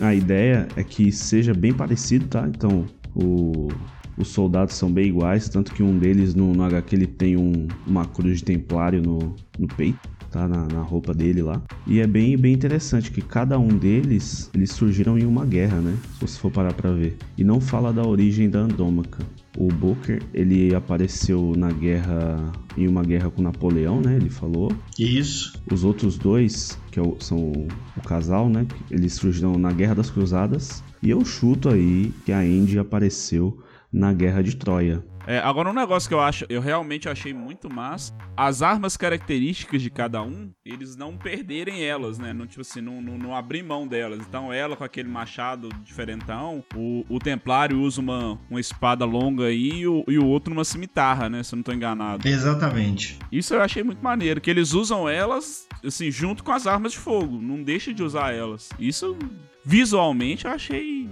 A 0.00 0.12
ideia 0.12 0.66
é 0.74 0.82
que 0.82 1.12
seja 1.12 1.54
bem 1.54 1.72
parecido, 1.72 2.26
tá? 2.26 2.44
Então, 2.48 2.86
o, 3.14 3.68
os 4.16 4.28
soldados 4.28 4.74
são 4.74 4.90
bem 4.90 5.06
iguais, 5.08 5.48
tanto 5.48 5.72
que 5.72 5.82
um 5.82 5.98
deles 5.98 6.34
no, 6.34 6.52
no 6.52 6.62
HQ 6.64 6.94
ele 6.96 7.06
tem 7.06 7.36
um- 7.36 7.66
uma 7.86 8.04
cruz 8.04 8.38
de 8.38 8.44
templário 8.44 9.02
no, 9.02 9.34
no 9.58 9.66
peito, 9.68 9.98
tá? 10.30 10.48
Na, 10.48 10.66
na 10.66 10.80
roupa 10.82 11.12
dele 11.14 11.42
lá. 11.42 11.62
E 11.86 12.00
é 12.00 12.06
bem, 12.06 12.36
bem 12.36 12.52
interessante 12.54 13.10
que 13.10 13.20
cada 13.20 13.58
um 13.58 13.68
deles, 13.68 14.50
eles 14.54 14.70
surgiram 14.72 15.18
em 15.18 15.24
uma 15.24 15.44
guerra, 15.44 15.80
né? 15.80 15.94
Se 16.14 16.20
você 16.20 16.38
for 16.38 16.50
parar 16.50 16.72
pra 16.72 16.90
ver. 16.92 17.16
E 17.36 17.44
não 17.44 17.60
fala 17.60 17.92
da 17.92 18.02
origem 18.06 18.48
da 18.48 18.60
Andrômaca. 18.60 19.24
O 19.58 19.68
Booker, 19.68 20.22
ele 20.34 20.74
apareceu 20.74 21.54
na 21.56 21.70
guerra, 21.70 22.52
em 22.76 22.86
uma 22.86 23.02
guerra 23.02 23.30
com 23.30 23.40
Napoleão, 23.40 24.02
né? 24.02 24.16
Ele 24.16 24.28
falou. 24.28 24.70
Isso. 24.98 25.58
Os 25.72 25.82
outros 25.82 26.18
dois, 26.18 26.78
que 26.90 27.00
é 27.00 27.02
são 27.20 27.38
o, 27.38 27.68
o 27.96 28.02
casal, 28.02 28.50
né? 28.50 28.66
Eles 28.90 29.14
surgiram 29.14 29.56
na 29.58 29.72
Guerra 29.72 29.94
das 29.94 30.10
Cruzadas. 30.10 30.82
E 31.02 31.08
eu 31.08 31.24
chuto 31.24 31.70
aí 31.70 32.12
que 32.26 32.32
a 32.32 32.44
Indy 32.46 32.78
apareceu 32.78 33.56
na 33.92 34.12
Guerra 34.12 34.42
de 34.42 34.56
Troia. 34.56 35.04
É, 35.26 35.38
agora 35.38 35.68
um 35.68 35.74
negócio 35.74 36.08
que 36.08 36.14
eu 36.14 36.20
acho, 36.20 36.46
eu 36.48 36.60
realmente 36.60 37.08
achei 37.08 37.34
muito 37.34 37.68
massa, 37.68 38.14
as 38.36 38.62
armas 38.62 38.96
características 38.96 39.82
de 39.82 39.90
cada 39.90 40.22
um, 40.22 40.52
eles 40.64 40.94
não 40.94 41.16
perderem 41.16 41.82
elas, 41.82 42.16
né? 42.16 42.32
Não, 42.32 42.46
tipo 42.46 42.60
assim, 42.60 42.80
não, 42.80 43.02
não, 43.02 43.18
não 43.18 43.34
abrir 43.34 43.64
mão 43.64 43.88
delas. 43.88 44.20
Então 44.20 44.52
ela 44.52 44.76
com 44.76 44.84
aquele 44.84 45.08
machado 45.08 45.68
diferentão, 45.82 46.62
o, 46.76 47.04
o 47.08 47.18
templário 47.18 47.80
usa 47.80 48.00
uma, 48.00 48.38
uma 48.48 48.60
espada 48.60 49.04
longa 49.04 49.46
aí 49.46 49.80
e 49.80 49.88
o, 49.88 50.04
e 50.06 50.16
o 50.16 50.24
outro 50.24 50.52
uma 50.52 50.64
cimitarra, 50.64 51.28
né? 51.28 51.42
Se 51.42 51.54
eu 51.54 51.56
não 51.56 51.64
tô 51.64 51.72
enganado. 51.72 52.26
Exatamente. 52.28 53.18
Isso 53.32 53.52
eu 53.52 53.60
achei 53.60 53.82
muito 53.82 54.02
maneiro, 54.02 54.40
que 54.40 54.50
eles 54.50 54.74
usam 54.74 55.08
elas, 55.08 55.66
assim, 55.84 56.08
junto 56.08 56.44
com 56.44 56.52
as 56.52 56.68
armas 56.68 56.92
de 56.92 56.98
fogo. 56.98 57.40
Não 57.42 57.64
deixa 57.64 57.92
de 57.92 58.00
usar 58.00 58.32
elas. 58.32 58.68
Isso, 58.78 59.16
visualmente, 59.64 60.44
eu 60.44 60.52
achei 60.52 61.10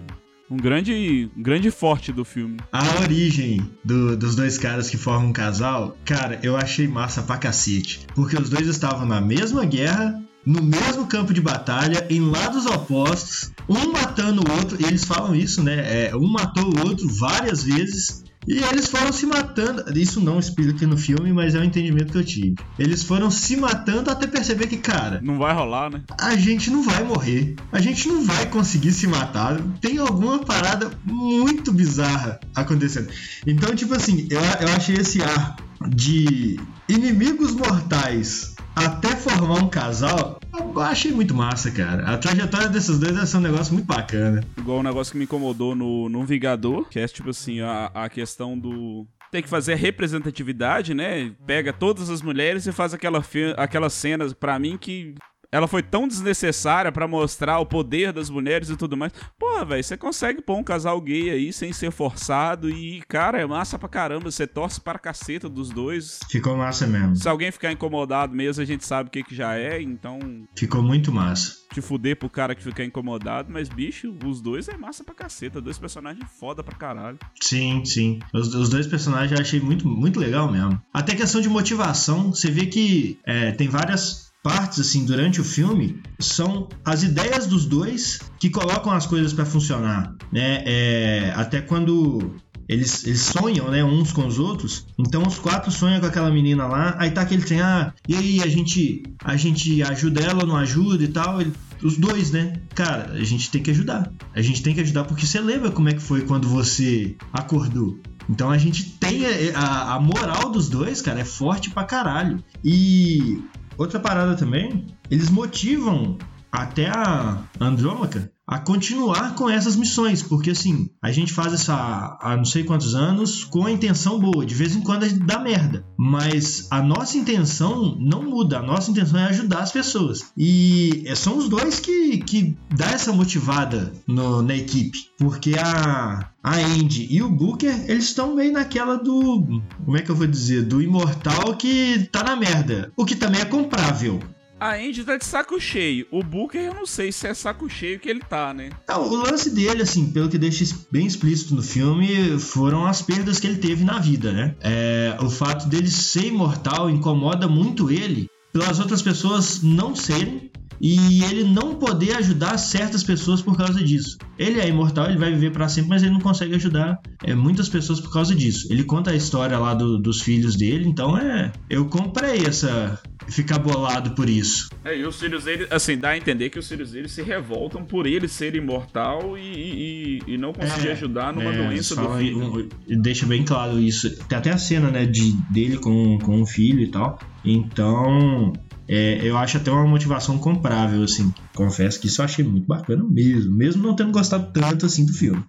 um 0.55 0.57
grande, 0.57 1.29
um 1.37 1.43
grande 1.43 1.71
forte 1.71 2.13
do 2.13 2.25
filme. 2.25 2.59
A 2.73 3.01
origem 3.01 3.69
do- 3.85 4.17
dos 4.17 4.37
dois 4.37 4.57
caras 4.57 4.89
que 4.89 4.97
formam 4.97 5.31
um 5.31 5.33
casal, 5.33 5.97
cara, 6.05 6.39
eu 6.43 6.57
achei 6.57 6.87
massa 6.87 7.23
pra 7.23 7.37
cacete. 7.37 8.07
Porque 8.15 8.37
os 8.37 8.49
dois 8.49 8.69
estavam 8.69 9.05
na 9.07 9.21
mesma 9.21 9.65
guerra, 9.65 10.23
no 10.47 10.63
mesmo 10.63 11.07
campo 11.07 11.35
de 11.35 11.41
batalha, 11.41 12.07
em 12.09 12.21
lados 12.21 12.67
opostos, 12.67 13.51
um 13.69 13.93
matando 13.93 14.43
o 14.47 14.53
outro, 14.59 14.77
e 14.81 14.85
eles 14.85 15.05
falam 15.05 15.35
isso, 15.35 15.63
né? 15.63 16.09
É, 16.09 16.17
um 16.17 16.29
matou 16.31 16.65
o 16.65 16.87
outro 16.89 17.09
várias 17.09 17.65
vezes. 17.65 18.23
E 18.47 18.59
eles 18.59 18.89
foram 18.89 19.13
se 19.13 19.27
matando. 19.27 19.85
Isso 19.99 20.21
não 20.21 20.39
explica 20.39 20.87
no 20.87 20.97
filme, 20.97 21.33
mas 21.33 21.55
é 21.55 21.59
o 21.59 21.65
entendimento 21.65 22.13
que 22.13 22.19
eu 22.19 22.25
tive. 22.25 22.55
Eles 22.79 23.03
foram 23.03 23.31
se 23.31 23.57
matando 23.57 24.11
até 24.11 24.27
perceber 24.27 24.67
que, 24.67 24.77
cara, 24.77 25.21
Não 25.23 25.39
vai 25.39 25.55
rolar, 25.55 25.91
né? 25.91 26.03
a 26.21 26.37
gente 26.37 26.71
não 26.71 26.83
vai 26.83 27.03
morrer. 27.05 27.57
A 27.73 27.81
gente 27.81 28.09
não 28.09 28.25
vai 28.25 28.47
conseguir 28.47 28.93
se 28.93 29.07
matar. 29.07 29.61
Tem 29.81 29.99
alguma 29.99 30.39
parada 30.41 30.91
muito 31.05 31.73
bizarra 31.73 32.39
acontecendo. 32.55 33.09
Então, 33.47 33.75
tipo 33.75 33.95
assim, 33.95 34.27
eu, 34.31 34.41
eu 34.41 34.75
achei 34.75 34.97
esse 34.97 35.23
ar 35.23 35.57
de 35.89 36.59
inimigos 36.89 37.53
mortais 37.55 38.55
até 38.75 39.09
formar 39.17 39.63
um 39.63 39.69
casal. 39.69 40.41
Eu 40.57 40.81
achei 40.81 41.13
muito 41.13 41.35
massa, 41.35 41.71
cara. 41.71 42.07
A 42.07 42.19
trajetória 42.19 42.69
desses 42.69 42.99
dois 42.99 43.15
deve 43.15 43.27
ser 43.27 43.37
um 43.37 43.41
negócio 43.41 43.73
muito 43.73 43.87
bacana. 43.87 44.43
Igual 44.57 44.79
um 44.79 44.83
negócio 44.83 45.13
que 45.13 45.19
me 45.19 45.25
incomodou 45.25 45.75
no, 45.75 46.09
no 46.09 46.25
Vingador, 46.25 46.89
que 46.89 46.99
é 46.99 47.07
tipo 47.07 47.31
assim, 47.31 47.61
a, 47.61 47.91
a 47.95 48.09
questão 48.09 48.59
do. 48.59 49.07
tem 49.31 49.43
que 49.43 49.49
fazer 49.49 49.73
a 49.73 49.77
representatividade, 49.77 50.95
né? 50.95 51.33
Pega 51.47 51.73
todas 51.73 52.09
as 52.09 52.23
mulheres 52.23 52.67
e 52.67 52.73
faz 52.73 52.95
aquela 52.95 53.23
aquelas 53.57 53.93
cenas 53.93 54.33
para 54.33 54.59
mim 54.59 54.77
que 54.79 55.15
ela 55.55 55.69
foi 55.69 55.85
tão 55.85 56.09
desnecessária 56.09 56.91
para 56.91 57.07
mostrar 57.07 57.61
o 57.61 57.67
poder 57.67 58.13
das 58.13 58.29
mulheres 58.29 58.71
e 58.71 58.77
tudo 58.77 58.97
mais. 58.97 59.13
Pô, 59.39 59.65
velho, 59.65 59.85
você 59.85 59.97
consegue 59.97 60.43
pôr 60.43 60.57
um 60.57 60.65
casal 60.65 61.01
gay 61.01 61.31
aí 61.31 61.53
sem 61.53 61.73
ser 61.73 61.93
forçado 61.93 62.69
e, 62.69 63.01
cara, 63.03 63.41
é 63.41 63.47
massa 63.47 63.79
pra 63.79 63.89
caramba. 63.89 64.33
Você 64.33 64.49
torce 64.49 64.81
para 64.81 64.97
a 64.97 65.01
caceta 65.01 65.49
dos 65.49 65.71
dois. 65.71 66.19
Ficou 66.29 66.57
massa 66.57 66.89
mesmo. 66.89 67.15
Se 67.15 67.29
alguém 67.29 67.53
ficar 67.53 67.71
incomodado 67.71 68.35
mesmo, 68.35 68.65
a 68.65 68.67
gente 68.67 68.85
sabe 68.85 69.07
o 69.07 69.13
que, 69.13 69.23
que 69.23 69.33
já 69.33 69.57
é, 69.57 69.81
então. 69.81 70.19
Ficou 70.57 70.83
muito 70.83 71.13
massa. 71.13 71.55
Te 71.73 71.81
fuder 71.81 72.17
pro 72.17 72.29
cara 72.29 72.57
que 72.57 72.63
fica 72.63 72.83
incomodado, 72.83 73.53
mas, 73.53 73.69
bicho, 73.69 74.13
os 74.25 74.41
dois 74.41 74.69
é 74.69 74.77
massa 74.77 75.05
pra 75.05 75.15
caceta. 75.15 75.61
Dois 75.61 75.79
personagens 75.79 76.29
foda 76.37 76.65
pra 76.65 76.75
caralho. 76.75 77.19
Sim, 77.41 77.85
sim. 77.85 78.19
Os, 78.33 78.53
os 78.53 78.69
dois 78.69 78.89
personagens 78.89 79.31
eu 79.31 79.41
achei 79.41 79.61
muito, 79.61 79.87
muito 79.87 80.19
legal 80.19 80.51
mesmo. 80.51 80.83
Até 80.93 81.15
questão 81.15 81.41
de 81.41 81.49
motivação, 81.49 82.35
você 82.35 82.51
vê 82.51 82.67
que 82.67 83.21
é, 83.25 83.53
tem 83.53 83.69
várias 83.69 84.34
partes 84.45 84.79
assim 84.79 85.07
durante 85.07 85.41
o 85.41 85.45
filme 85.45 86.03
são 86.21 86.69
as 86.85 87.03
ideias 87.03 87.47
dos 87.47 87.65
dois 87.65 88.21
que 88.39 88.51
colocam 88.51 88.93
as 88.93 89.07
coisas 89.07 89.33
para 89.33 89.47
funcionar, 89.47 90.15
né? 90.31 90.63
É, 90.67 91.33
até 91.35 91.63
quando 91.63 92.37
eles, 92.69 93.07
eles 93.07 93.23
sonham, 93.23 93.71
né, 93.71 93.83
uns 93.83 94.13
com 94.13 94.27
os 94.27 94.39
outros. 94.39 94.87
Então 94.99 95.23
os 95.23 95.39
quatro 95.39 95.71
sonham 95.71 95.99
com 95.99 96.07
aquela 96.07 96.31
menina 96.31 96.67
lá. 96.67 96.95
Aí 96.99 97.11
tá 97.11 97.23
aquele 97.23 97.43
tem, 97.43 97.63
ah, 97.63 97.95
e 98.07 98.15
aí 98.15 98.43
a 98.43 98.47
gente 98.47 99.03
a 99.25 99.35
gente 99.35 99.83
ajuda 99.83 100.21
ela, 100.21 100.45
não 100.45 100.57
ajuda 100.57 101.03
e 101.03 101.09
tal. 101.09 101.41
Ele, 101.41 101.53
os 101.83 101.97
dois, 101.97 102.31
né? 102.31 102.61
Cara, 102.75 103.13
a 103.13 103.25
gente 103.25 103.51
tem 103.51 103.63
que 103.63 103.71
ajudar. 103.71 104.13
A 104.35 104.43
gente 104.43 104.63
tem 104.63 104.75
que 104.75 104.81
ajudar 104.83 105.05
porque 105.05 105.27
você 105.27 105.41
lembra 105.41 105.71
como 105.71 105.89
é 105.89 105.95
que 105.95 106.03
foi 106.03 106.21
quando 106.21 106.47
você 106.47 107.17
acordou. 107.33 107.99
Então 108.29 108.51
a 108.51 108.59
gente 108.59 108.85
tem 108.85 109.25
a, 109.55 109.59
a, 109.59 109.95
a 109.95 110.01
moral 110.01 110.51
dos 110.51 110.69
dois, 110.69 111.01
cara, 111.01 111.21
é 111.21 111.25
forte 111.25 111.71
pra 111.71 111.85
caralho. 111.85 112.43
E 112.63 113.43
Outra 113.77 113.99
parada 113.99 114.37
também, 114.37 114.87
eles 115.11 115.31
motivam 115.31 116.17
até 116.51 116.89
a 116.89 117.43
Andrômaca 117.61 118.31
a 118.47 118.59
continuar 118.59 119.35
com 119.35 119.49
essas 119.49 119.75
missões, 119.75 120.23
porque 120.23 120.51
assim, 120.51 120.91
a 121.03 121.11
gente 121.11 121.33
faz 121.33 121.53
essa 121.53 122.19
há 122.21 122.37
não 122.37 122.45
sei 122.45 122.63
quantos 122.63 122.95
anos 122.95 123.45
com 123.45 123.65
a 123.65 123.71
intenção 123.71 124.21
boa, 124.21 124.45
de 124.45 124.55
vez 124.55 124.77
em 124.77 124.83
quando 124.83 125.05
a 125.05 125.09
gente 125.09 125.25
dá 125.25 125.39
merda, 125.39 125.85
mas 125.97 126.69
a 126.71 126.83
nossa 126.83 127.17
intenção 127.17 127.97
não 127.99 128.23
muda, 128.23 128.59
a 128.59 128.63
nossa 128.63 128.91
intenção 128.91 129.19
é 129.19 129.25
ajudar 129.25 129.61
as 129.61 129.73
pessoas. 129.73 130.33
E 130.37 131.05
é, 131.07 131.15
são 131.15 131.39
os 131.39 131.49
dois 131.49 131.81
que, 131.81 132.19
que 132.19 132.57
dá 132.75 132.91
essa 132.91 133.13
motivada 133.13 133.93
no, 134.07 134.43
na 134.43 134.55
equipe, 134.55 134.99
porque 135.19 135.55
a, 135.59 136.31
a 136.43 136.57
Andy 136.57 137.09
e 137.11 137.23
o 137.23 137.31
Booker, 137.31 137.85
eles 137.89 138.05
estão 138.05 138.35
meio 138.35 138.53
naquela 138.53 138.97
do, 138.97 139.63
como 139.85 139.97
é 139.97 140.03
que 140.03 140.11
eu 140.11 140.17
vou 140.17 140.27
dizer, 140.27 140.63
do 140.63 140.83
imortal 140.83 141.57
que 141.57 142.09
tá 142.13 142.23
na 142.23 142.37
merda, 142.37 142.93
o 142.97 143.05
que 143.07 143.17
também 143.17 143.41
é 143.41 143.45
comprável. 143.47 144.21
A 144.59 144.75
Andy 144.77 145.05
tá 145.05 145.17
de 145.17 145.25
saco 145.25 145.61
cheio. 145.61 146.07
O 146.11 146.23
Booker, 146.23 146.61
eu 146.61 146.75
não 146.75 146.87
sei 146.87 147.13
se 147.13 147.27
é 147.27 147.35
saco 147.35 147.69
cheio 147.69 147.99
que 147.99 148.09
ele 148.09 148.21
tá, 148.21 148.55
né? 148.55 148.71
Não, 148.89 149.09
o 149.09 149.17
lance 149.17 149.51
dele, 149.51 149.83
assim, 149.83 150.11
pelo 150.11 150.29
que 150.29 150.39
deixa 150.39 150.65
bem 150.91 151.07
explícito 151.07 151.55
no 151.55 151.63
filme, 151.63 152.39
foram 152.39 152.87
as 152.87 153.03
perdas 153.03 153.41
que 153.41 153.47
ele 153.47 153.59
teve 153.59 153.85
na 153.85 153.99
vida, 153.99 154.33
né? 154.33 154.55
É, 154.61 155.17
o 155.21 155.29
fato 155.29 155.69
dele 155.69 155.91
ser 155.91 156.27
imortal 156.27 156.89
incomoda 156.89 157.49
muito 157.49 157.91
ele 157.91 158.29
pelas 158.53 158.79
outras 158.79 159.03
pessoas 159.03 159.63
não 159.63 159.97
serem 159.97 160.51
e 160.81 161.23
ele 161.25 161.45
não 161.45 161.77
poder 161.77 162.17
ajudar 162.17 162.59
certas 162.59 163.03
pessoas 163.03 163.41
por 163.41 163.57
causa 163.57 163.83
disso. 163.83 164.19
Ele 164.39 164.61
é 164.61 164.69
imortal, 164.69 165.07
ele 165.09 165.19
vai 165.19 165.33
viver 165.33 165.51
para 165.51 165.69
sempre, 165.69 165.91
mas 165.91 166.03
ele 166.03 166.13
não 166.13 166.21
consegue 166.21 166.55
ajudar 166.55 167.01
é, 167.23 167.35
muitas 167.35 167.69
pessoas 167.69 168.01
por 168.01 168.13
causa 168.13 168.35
disso. 168.35 168.69
Ele 168.71 168.85
conta 168.85 169.11
a 169.11 169.17
história 169.17 169.59
lá 169.59 169.75
do, 169.75 169.99
dos 169.99 170.21
filhos 170.21 170.57
dele, 170.57 170.89
então 170.89 171.17
é. 171.17 171.53
Eu 171.71 171.87
comprei 171.87 172.45
essa. 172.47 173.01
Ficar 173.29 173.59
bolado 173.59 174.15
por 174.15 174.29
isso. 174.29 174.69
É, 174.85 174.97
e 174.97 175.05
os 175.05 175.19
filhos 175.19 175.45
dele, 175.45 175.67
assim, 175.71 175.97
dá 175.97 176.11
a 176.11 176.17
entender 176.17 176.51
que 176.51 176.59
os 176.59 176.69
filhos 176.69 176.93
dele 176.93 177.09
se 177.09 177.23
revoltam 177.23 177.85
por 177.85 178.07
ele 178.07 178.29
ser 178.29 178.55
imortal 178.55 179.37
e, 179.39 180.21
e, 180.27 180.35
e 180.35 180.39
não 180.39 180.53
conseguir 180.53 180.89
é, 180.89 180.93
ajudar 180.93 181.33
numa 181.33 181.53
é, 181.53 181.57
doença 181.57 181.97
do 181.97 182.17
filho. 182.17 182.69
E 182.87 182.97
deixa 182.97 183.27
bem 183.27 183.45
claro 183.45 183.81
isso. 183.81 184.15
Tem 184.27 184.39
até 184.39 184.51
a 184.51 184.59
cena, 184.59 184.91
né, 184.91 185.07
de, 185.07 185.33
dele 185.51 185.79
com, 185.79 186.19
com 186.19 186.43
o 186.43 186.47
filho 186.47 186.81
e 186.81 186.89
tal. 186.89 187.19
Então, 187.45 188.53
é, 188.87 189.21
eu 189.23 189.37
acho 189.39 189.57
até 189.57 189.71
uma 189.71 189.87
motivação 189.87 190.39
comprável, 190.39 191.03
assim. 191.03 191.33
Confesso 191.55 192.01
que 192.01 192.07
isso 192.07 192.21
eu 192.21 192.25
achei 192.25 192.45
muito 192.45 192.67
bacana 192.67 193.03
mesmo, 193.05 193.57
mesmo 193.57 193.83
não 193.83 193.97
tendo 193.97 194.13
gostado 194.13 194.53
tanto 194.53 194.87
assim 194.87 195.07
do 195.07 195.13
filme. 195.13 195.43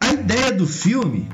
A 0.00 0.12
ideia 0.12 0.52
do 0.52 0.66
filme, 0.66 1.28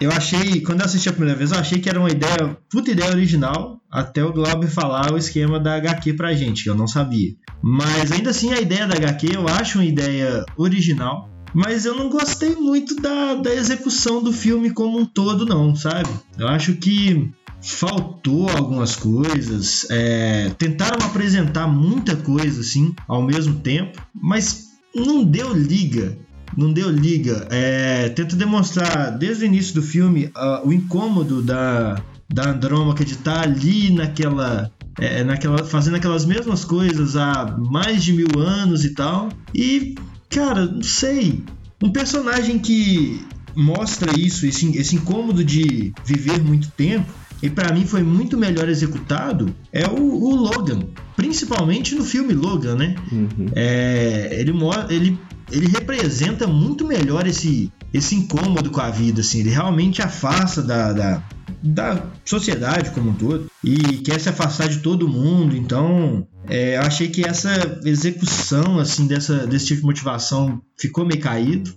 eu 0.00 0.12
achei, 0.12 0.60
quando 0.60 0.80
eu 0.80 0.86
assisti 0.86 1.08
a 1.08 1.12
primeira 1.12 1.36
vez, 1.36 1.50
eu 1.50 1.58
achei 1.58 1.80
que 1.80 1.88
era 1.88 1.98
uma 1.98 2.10
ideia, 2.10 2.56
puta 2.70 2.90
ideia 2.90 3.10
original, 3.10 3.80
até 3.90 4.22
o 4.24 4.32
Glauber 4.32 4.68
falar 4.68 5.12
o 5.12 5.18
esquema 5.18 5.58
da 5.58 5.74
HQ 5.74 6.12
pra 6.14 6.34
gente, 6.34 6.62
que 6.62 6.70
eu 6.70 6.74
não 6.74 6.86
sabia. 6.86 7.34
Mas 7.60 8.12
ainda 8.12 8.30
assim, 8.30 8.52
a 8.52 8.60
ideia 8.60 8.86
da 8.86 8.94
HQ 8.94 9.34
eu 9.34 9.48
acho 9.48 9.78
uma 9.78 9.84
ideia 9.84 10.44
original, 10.56 11.28
mas 11.52 11.84
eu 11.84 11.96
não 11.96 12.08
gostei 12.08 12.54
muito 12.54 12.94
da, 12.96 13.34
da 13.34 13.52
execução 13.52 14.22
do 14.22 14.32
filme 14.32 14.70
como 14.70 14.98
um 14.98 15.04
todo, 15.04 15.44
não, 15.44 15.74
sabe? 15.74 16.10
Eu 16.38 16.46
acho 16.46 16.74
que 16.74 17.30
faltou 17.60 18.48
algumas 18.50 18.94
coisas, 18.94 19.86
é, 19.90 20.50
tentaram 20.58 21.04
apresentar 21.04 21.66
muita 21.66 22.14
coisa 22.14 22.60
assim 22.60 22.94
ao 23.08 23.22
mesmo 23.22 23.58
tempo, 23.60 24.00
mas 24.14 24.68
não 24.94 25.24
deu 25.24 25.52
liga. 25.52 26.16
Não 26.56 26.72
deu 26.72 26.90
liga. 26.90 27.46
É, 27.50 28.08
tenta 28.10 28.36
demonstrar 28.36 29.16
desde 29.16 29.44
o 29.44 29.46
início 29.46 29.74
do 29.74 29.82
filme 29.82 30.26
uh, 30.26 30.66
o 30.66 30.72
incômodo 30.72 31.42
da, 31.42 32.02
da 32.28 32.50
Andrômaca 32.50 33.04
de 33.04 33.12
estar 33.12 33.42
ali 33.42 33.90
naquela, 33.90 34.70
é, 34.98 35.22
naquela. 35.24 35.64
fazendo 35.64 35.96
aquelas 35.96 36.24
mesmas 36.24 36.64
coisas 36.64 37.16
há 37.16 37.56
mais 37.58 38.02
de 38.02 38.12
mil 38.12 38.38
anos 38.38 38.84
e 38.84 38.94
tal. 38.94 39.28
E, 39.54 39.94
cara, 40.28 40.66
não 40.66 40.82
sei. 40.82 41.44
Um 41.82 41.92
personagem 41.92 42.58
que 42.58 43.24
mostra 43.54 44.18
isso, 44.18 44.46
esse, 44.46 44.76
esse 44.76 44.96
incômodo 44.96 45.44
de 45.44 45.92
viver 46.04 46.42
muito 46.42 46.70
tempo, 46.70 47.12
e 47.42 47.48
para 47.48 47.72
mim 47.72 47.86
foi 47.86 48.02
muito 48.02 48.36
melhor 48.36 48.68
executado 48.68 49.54
é 49.72 49.86
o, 49.86 50.00
o, 50.00 50.34
Logan, 50.34 50.80
principalmente 51.16 51.94
no 51.94 52.04
filme 52.04 52.34
Logan, 52.34 52.74
né? 52.74 52.96
Uhum. 53.12 53.46
É, 53.54 54.28
ele, 54.40 54.52
ele, 54.90 55.18
ele 55.50 55.68
representa 55.68 56.46
muito 56.46 56.86
melhor 56.86 57.26
esse, 57.26 57.72
esse 57.92 58.14
incômodo 58.14 58.70
com 58.70 58.80
a 58.80 58.90
vida, 58.90 59.20
assim, 59.20 59.40
ele 59.40 59.50
realmente 59.50 60.02
afasta 60.02 60.62
da, 60.62 60.92
da, 60.92 61.22
da 61.62 62.06
sociedade 62.24 62.90
como 62.90 63.10
um 63.10 63.14
todo 63.14 63.50
e 63.64 63.98
quer 63.98 64.20
se 64.20 64.28
afastar 64.28 64.68
de 64.68 64.78
todo 64.78 65.08
mundo, 65.08 65.56
então 65.56 66.26
é, 66.48 66.76
eu 66.76 66.82
achei 66.82 67.08
que 67.08 67.26
essa 67.26 67.80
execução 67.84 68.78
assim 68.78 69.06
dessa, 69.06 69.46
desse 69.46 69.66
tipo 69.66 69.80
de 69.80 69.86
motivação 69.86 70.60
ficou 70.78 71.04
meio 71.04 71.20
caído. 71.20 71.74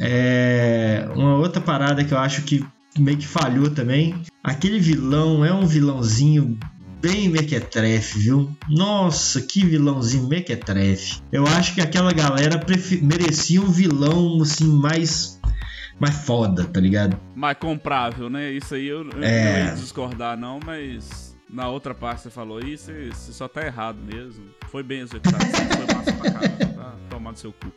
É, 0.00 1.06
uma 1.14 1.36
outra 1.36 1.60
parada 1.60 2.04
que 2.04 2.12
eu 2.12 2.18
acho 2.18 2.42
que 2.42 2.64
meio 2.98 3.16
que 3.16 3.26
falhou 3.26 3.70
também. 3.70 4.14
Aquele 4.42 4.78
vilão 4.78 5.44
é 5.44 5.52
um 5.52 5.66
vilãozinho 5.66 6.58
bem 7.02 7.28
mequetrefe, 7.28 8.20
viu? 8.20 8.56
Nossa, 8.70 9.42
que 9.42 9.66
vilãozinho 9.66 10.28
mequetrefe. 10.28 11.20
Eu 11.32 11.44
acho 11.48 11.74
que 11.74 11.80
aquela 11.80 12.12
galera 12.12 12.64
merecia 13.02 13.60
um 13.60 13.68
vilão 13.68 14.40
assim 14.40 14.68
mais 14.68 15.40
mais 15.98 16.16
foda, 16.24 16.64
tá 16.64 16.80
ligado? 16.80 17.18
Mais 17.34 17.56
comprável, 17.58 18.30
né? 18.30 18.50
Isso 18.50 18.74
aí 18.74 18.86
eu, 18.86 19.02
eu 19.10 19.22
é... 19.22 19.64
não 19.64 19.68
ia 19.68 19.74
discordar 19.74 20.38
não, 20.38 20.60
mas 20.64 21.36
na 21.50 21.68
outra 21.68 21.94
parte 21.94 22.22
você 22.22 22.30
falou 22.30 22.60
isso, 22.60 22.90
você 23.12 23.32
só 23.32 23.48
tá 23.48 23.66
errado 23.66 23.98
mesmo. 24.00 24.44
Foi 24.68 24.82
bem 24.82 25.00
executado, 25.00 25.44
foi 25.44 25.94
massa 25.94 26.12
pra 26.12 26.30
caramba, 26.30 26.74
tá 26.74 26.94
tomando 27.10 27.36
seu 27.36 27.52
cu. 27.52 27.72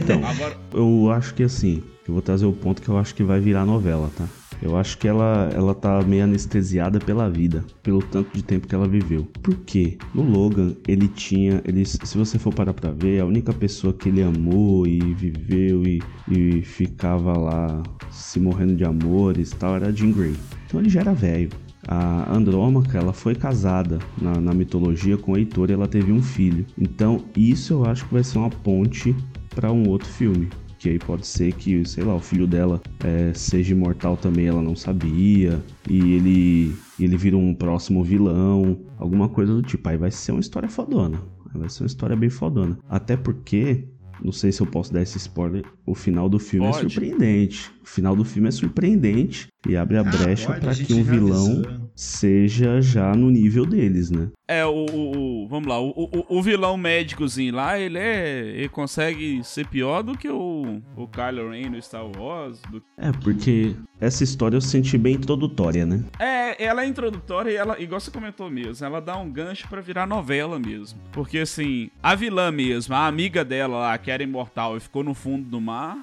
Então, 0.00 0.24
Agora... 0.24 0.56
eu 0.72 1.10
acho 1.10 1.34
que 1.34 1.42
assim, 1.42 1.82
eu 2.06 2.14
vou 2.14 2.22
trazer 2.22 2.46
o 2.46 2.52
ponto 2.52 2.82
que 2.82 2.88
eu 2.88 2.98
acho 2.98 3.14
que 3.14 3.22
vai 3.22 3.40
virar 3.40 3.64
novela, 3.64 4.10
tá? 4.16 4.26
Eu 4.62 4.76
acho 4.76 4.96
que 4.96 5.08
ela, 5.08 5.50
ela 5.52 5.74
tá 5.74 6.00
meio 6.02 6.22
anestesiada 6.22 7.00
pela 7.00 7.28
vida, 7.28 7.64
pelo 7.82 8.00
tanto 8.00 8.30
de 8.32 8.44
tempo 8.44 8.68
que 8.68 8.74
ela 8.74 8.86
viveu. 8.86 9.26
Por 9.42 9.56
quê? 9.56 9.98
No 10.14 10.22
Logan, 10.22 10.76
ele 10.86 11.08
tinha. 11.08 11.60
Ele, 11.64 11.84
se 11.84 12.16
você 12.16 12.38
for 12.38 12.54
parar 12.54 12.72
pra 12.72 12.92
ver, 12.92 13.20
a 13.20 13.26
única 13.26 13.52
pessoa 13.52 13.92
que 13.92 14.08
ele 14.08 14.22
amou 14.22 14.86
e 14.86 15.00
viveu 15.14 15.82
e, 15.84 16.00
e 16.30 16.62
ficava 16.62 17.36
lá 17.36 17.82
se 18.10 18.38
morrendo 18.38 18.76
de 18.76 18.84
amores 18.84 19.50
e 19.50 19.56
tal 19.56 19.74
era 19.74 19.88
a 19.88 19.92
Jean 19.92 20.12
Grey. 20.12 20.36
Então 20.66 20.78
ele 20.78 20.88
já 20.88 21.00
era 21.00 21.12
velho. 21.12 21.50
A 21.88 22.32
Andrômaca, 22.32 22.96
ela 22.96 23.12
foi 23.12 23.34
casada 23.34 23.98
na, 24.20 24.40
na 24.40 24.54
mitologia 24.54 25.18
com 25.18 25.36
Heitor 25.36 25.68
e 25.68 25.72
ela 25.72 25.88
teve 25.88 26.12
um 26.12 26.22
filho. 26.22 26.64
Então, 26.78 27.24
isso 27.36 27.72
eu 27.72 27.84
acho 27.84 28.06
que 28.06 28.14
vai 28.14 28.22
ser 28.22 28.38
uma 28.38 28.50
ponte 28.50 29.14
para 29.52 29.72
um 29.72 29.88
outro 29.88 30.08
filme. 30.08 30.48
Que 30.82 30.88
aí 30.88 30.98
pode 30.98 31.24
ser 31.24 31.52
que, 31.52 31.84
sei 31.84 32.02
lá, 32.02 32.12
o 32.12 32.18
filho 32.18 32.44
dela 32.44 32.82
é, 33.04 33.32
seja 33.34 33.70
imortal 33.72 34.16
também, 34.16 34.46
ela 34.48 34.60
não 34.60 34.74
sabia. 34.74 35.62
E 35.88 36.14
ele, 36.14 36.76
ele 36.98 37.16
vira 37.16 37.36
um 37.36 37.54
próximo 37.54 38.02
vilão, 38.02 38.80
alguma 38.98 39.28
coisa 39.28 39.54
do 39.54 39.62
tipo. 39.62 39.88
Aí 39.88 39.96
vai 39.96 40.10
ser 40.10 40.32
uma 40.32 40.40
história 40.40 40.68
fodona. 40.68 41.22
Vai 41.54 41.68
ser 41.68 41.84
uma 41.84 41.86
história 41.86 42.16
bem 42.16 42.28
fodona. 42.30 42.76
Até 42.88 43.16
porque 43.16 43.84
não 44.24 44.32
sei 44.32 44.50
se 44.50 44.60
eu 44.60 44.66
posso 44.66 44.92
dar 44.92 45.02
esse 45.02 45.18
spoiler, 45.18 45.64
o 45.86 45.94
final 45.94 46.28
do 46.28 46.40
filme 46.40 46.66
é 46.66 46.70
Pode. 46.70 46.92
surpreendente. 46.92 47.70
O 47.84 47.88
final 47.88 48.16
do 48.16 48.24
filme 48.24 48.48
é 48.48 48.50
surpreendente 48.50 49.46
e 49.68 49.76
abre 49.76 49.98
a 49.98 50.00
Ah, 50.00 50.04
brecha 50.04 50.46
pode, 50.48 50.58
a 50.58 50.60
pra 50.62 50.72
gente 50.72 50.86
que 50.88 50.94
um 50.94 51.04
vilão 51.04 51.46
avisou. 51.62 51.81
Seja 51.94 52.80
já 52.80 53.12
no 53.14 53.30
nível 53.30 53.64
deles, 53.66 54.10
né? 54.10 54.28
É, 54.48 54.64
o, 54.66 54.70
o- 54.86 55.44
o- 55.44 55.48
Vamos 55.48 55.68
lá, 55.68 55.80
o, 55.80 55.90
o, 55.90 56.38
o 56.38 56.42
vilão 56.42 56.76
médicozinho 56.76 57.54
lá, 57.54 57.78
ele 57.78 57.98
é. 57.98 58.38
Ele 58.56 58.68
consegue 58.68 59.42
ser 59.44 59.66
pior 59.66 60.02
do 60.02 60.16
que 60.16 60.28
o, 60.28 60.80
o 60.96 61.06
Kylo 61.08 61.50
Ren 61.50 61.70
no 61.70 61.80
Star 61.82 62.04
Wars. 62.18 62.60
do- 62.70 62.82
É, 62.96 63.10
porque 63.12 63.74
essa 64.00 64.22
história 64.24 64.56
eu 64.56 64.60
senti 64.60 64.96
bem 64.98 65.14
introdutória, 65.14 65.84
né? 65.86 66.02
É, 66.18 66.62
ela 66.64 66.82
é 66.84 66.86
introdutória 66.86 67.50
e 67.50 67.56
ela, 67.56 67.80
igual 67.80 68.00
você 68.00 68.10
comentou 68.10 68.50
mesmo, 68.50 68.84
ela 68.86 69.00
dá 69.00 69.16
um 69.18 69.30
gancho 69.30 69.66
pra 69.68 69.80
virar 69.80 70.06
novela 70.06 70.58
mesmo. 70.58 70.98
Porque 71.12 71.38
assim, 71.38 71.90
a 72.02 72.14
vilã 72.14 72.50
mesmo, 72.50 72.94
a 72.94 73.06
amiga 73.06 73.44
dela 73.44 73.78
lá, 73.78 73.98
que 73.98 74.10
era 74.10 74.22
imortal 74.22 74.76
e 74.76 74.80
ficou 74.80 75.02
no 75.04 75.14
fundo 75.14 75.48
do 75.48 75.60
mar, 75.60 75.96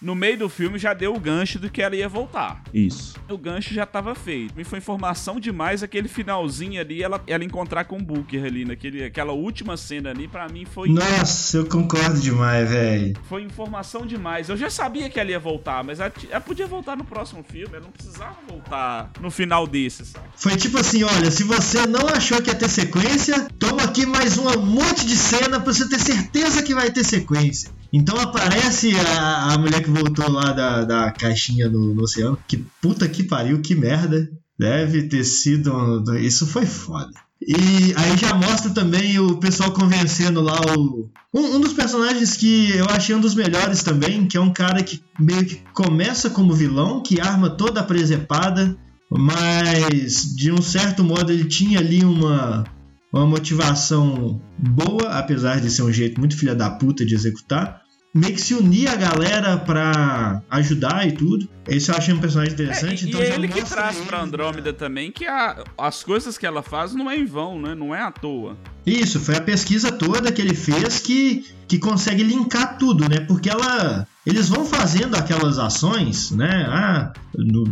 no 0.00 0.14
meio 0.14 0.36
do 0.38 0.48
filme 0.48 0.78
já 0.78 0.92
deu 0.92 1.14
o 1.14 1.20
gancho 1.20 1.58
do 1.58 1.70
que 1.70 1.80
ela 1.80 1.96
ia 1.96 2.08
voltar. 2.08 2.62
Isso. 2.72 3.14
O 3.28 3.38
gancho 3.38 3.72
já 3.72 3.86
tava 3.86 4.14
feito. 4.14 4.54
Me 4.54 4.64
foi 4.64 4.78
informação 4.78 5.40
demais 5.40 5.82
aquele 5.82 6.08
finalzinho 6.08 6.80
ali, 6.80 7.02
ela, 7.02 7.22
ela 7.26 7.44
encontrar 7.44 7.84
com 7.84 7.96
o 7.96 8.02
Booker 8.02 8.44
ali, 8.44 8.64
naquele, 8.64 9.04
aquela 9.04 9.32
última 9.32 9.76
cena 9.76 10.10
ali, 10.10 10.28
pra 10.28 10.46
mim 10.48 10.64
foi, 10.66 10.88
Nossa, 10.90 11.56
eu 11.56 11.66
concordo 11.66 12.20
demais, 12.20 12.68
velho. 12.68 13.14
foi 13.28 13.42
informação 13.42 14.06
demais. 14.06 14.48
Eu 14.48 14.56
já 14.56 14.68
sabia 14.68 15.08
que 15.08 15.18
ela 15.18 15.30
ia 15.30 15.38
voltar, 15.38 15.82
mas 15.82 16.00
ela, 16.00 16.12
ela 16.30 16.40
podia 16.40 16.66
voltar 16.66 16.96
no 16.96 17.04
próximo 17.04 17.42
filme, 17.42 17.74
ela 17.74 17.84
não 17.84 17.90
precisava 17.92 18.36
voltar 18.48 19.10
no 19.20 19.30
final 19.30 19.66
desse, 19.66 20.04
sabe? 20.04 20.26
Foi 20.36 20.56
tipo 20.56 20.78
assim, 20.78 21.02
olha, 21.02 21.30
se 21.30 21.44
você 21.44 21.86
não 21.86 22.06
achou 22.08 22.42
que 22.42 22.50
ia 22.50 22.54
ter 22.54 22.68
sequência, 22.68 23.48
toma 23.58 23.84
aqui 23.84 24.04
mais 24.04 24.36
um 24.36 24.44
monte 24.60 25.06
de 25.06 25.16
cena 25.16 25.60
pra 25.60 25.72
você 25.72 25.88
ter 25.88 25.98
certeza 25.98 26.62
que 26.62 26.74
vai 26.74 26.90
ter 26.90 27.04
sequência. 27.04 27.70
Então 27.96 28.18
aparece 28.18 28.90
a, 28.96 29.52
a 29.52 29.58
mulher 29.58 29.80
que 29.80 29.88
voltou 29.88 30.28
lá 30.28 30.52
da, 30.52 30.84
da 30.84 31.12
caixinha 31.12 31.68
no, 31.68 31.94
no 31.94 32.02
oceano. 32.02 32.36
Que 32.48 32.56
puta 32.82 33.08
que 33.08 33.22
pariu, 33.22 33.62
que 33.62 33.72
merda. 33.72 34.28
Deve 34.58 35.04
ter 35.04 35.22
sido. 35.22 36.02
Isso 36.18 36.44
foi 36.44 36.66
foda. 36.66 37.12
E 37.40 37.94
aí 37.96 38.16
já 38.16 38.34
mostra 38.34 38.70
também 38.70 39.20
o 39.20 39.36
pessoal 39.36 39.70
convencendo 39.70 40.40
lá 40.40 40.60
o. 40.76 41.08
Um, 41.32 41.56
um 41.56 41.60
dos 41.60 41.72
personagens 41.72 42.36
que 42.36 42.76
eu 42.76 42.86
achei 42.86 43.14
um 43.14 43.20
dos 43.20 43.36
melhores 43.36 43.84
também, 43.84 44.26
que 44.26 44.36
é 44.36 44.40
um 44.40 44.52
cara 44.52 44.82
que 44.82 45.00
meio 45.16 45.46
que 45.46 45.62
começa 45.72 46.28
como 46.28 46.52
vilão, 46.52 47.00
que 47.00 47.20
arma 47.20 47.48
toda 47.48 47.78
a 47.78 47.84
presepada, 47.84 48.76
mas 49.08 50.34
de 50.34 50.50
um 50.50 50.60
certo 50.60 51.04
modo 51.04 51.32
ele 51.32 51.44
tinha 51.44 51.78
ali 51.78 52.04
uma, 52.04 52.64
uma 53.12 53.26
motivação 53.26 54.40
boa, 54.58 55.10
apesar 55.10 55.60
de 55.60 55.70
ser 55.70 55.82
um 55.82 55.92
jeito 55.92 56.18
muito 56.18 56.36
filha 56.36 56.56
da 56.56 56.70
puta 56.70 57.06
de 57.06 57.14
executar. 57.14 57.83
Meio 58.14 58.32
que 58.34 58.40
se 58.40 58.54
unir 58.54 58.86
a 58.88 58.94
galera 58.94 59.56
pra 59.58 60.40
ajudar 60.50 61.06
e 61.08 61.12
tudo. 61.12 61.48
Esse 61.66 61.90
eu 61.90 61.96
achei 61.96 62.14
um 62.14 62.20
personagem 62.20 62.52
interessante. 62.54 63.04
É, 63.04 63.06
e 63.06 63.08
então 63.08 63.20
e 63.20 63.24
é 63.24 63.34
ele 63.34 63.48
que 63.48 63.62
traz 63.64 63.96
pra 63.98 64.22
Andrômeda 64.22 64.72
também 64.72 65.10
que 65.10 65.26
a- 65.26 65.64
as 65.76 66.04
coisas 66.04 66.38
que 66.38 66.46
ela 66.46 66.62
faz 66.62 66.94
não 66.94 67.10
é 67.10 67.16
em 67.16 67.24
vão, 67.24 67.60
né? 67.60 67.74
Não 67.74 67.92
é 67.94 68.00
à 68.02 68.12
toa. 68.12 68.56
Isso, 68.86 69.18
foi 69.18 69.34
a 69.36 69.40
pesquisa 69.40 69.90
toda 69.90 70.30
que 70.30 70.40
ele 70.40 70.54
fez 70.54 71.00
que, 71.00 71.44
que 71.66 71.78
consegue 71.78 72.22
linkar 72.22 72.78
tudo, 72.78 73.08
né? 73.08 73.18
Porque 73.20 73.50
ela. 73.50 74.06
Eles 74.24 74.48
vão 74.48 74.64
fazendo 74.64 75.16
aquelas 75.16 75.58
ações, 75.58 76.30
né? 76.30 76.66
Ah, 76.68 77.12
no, 77.34 77.64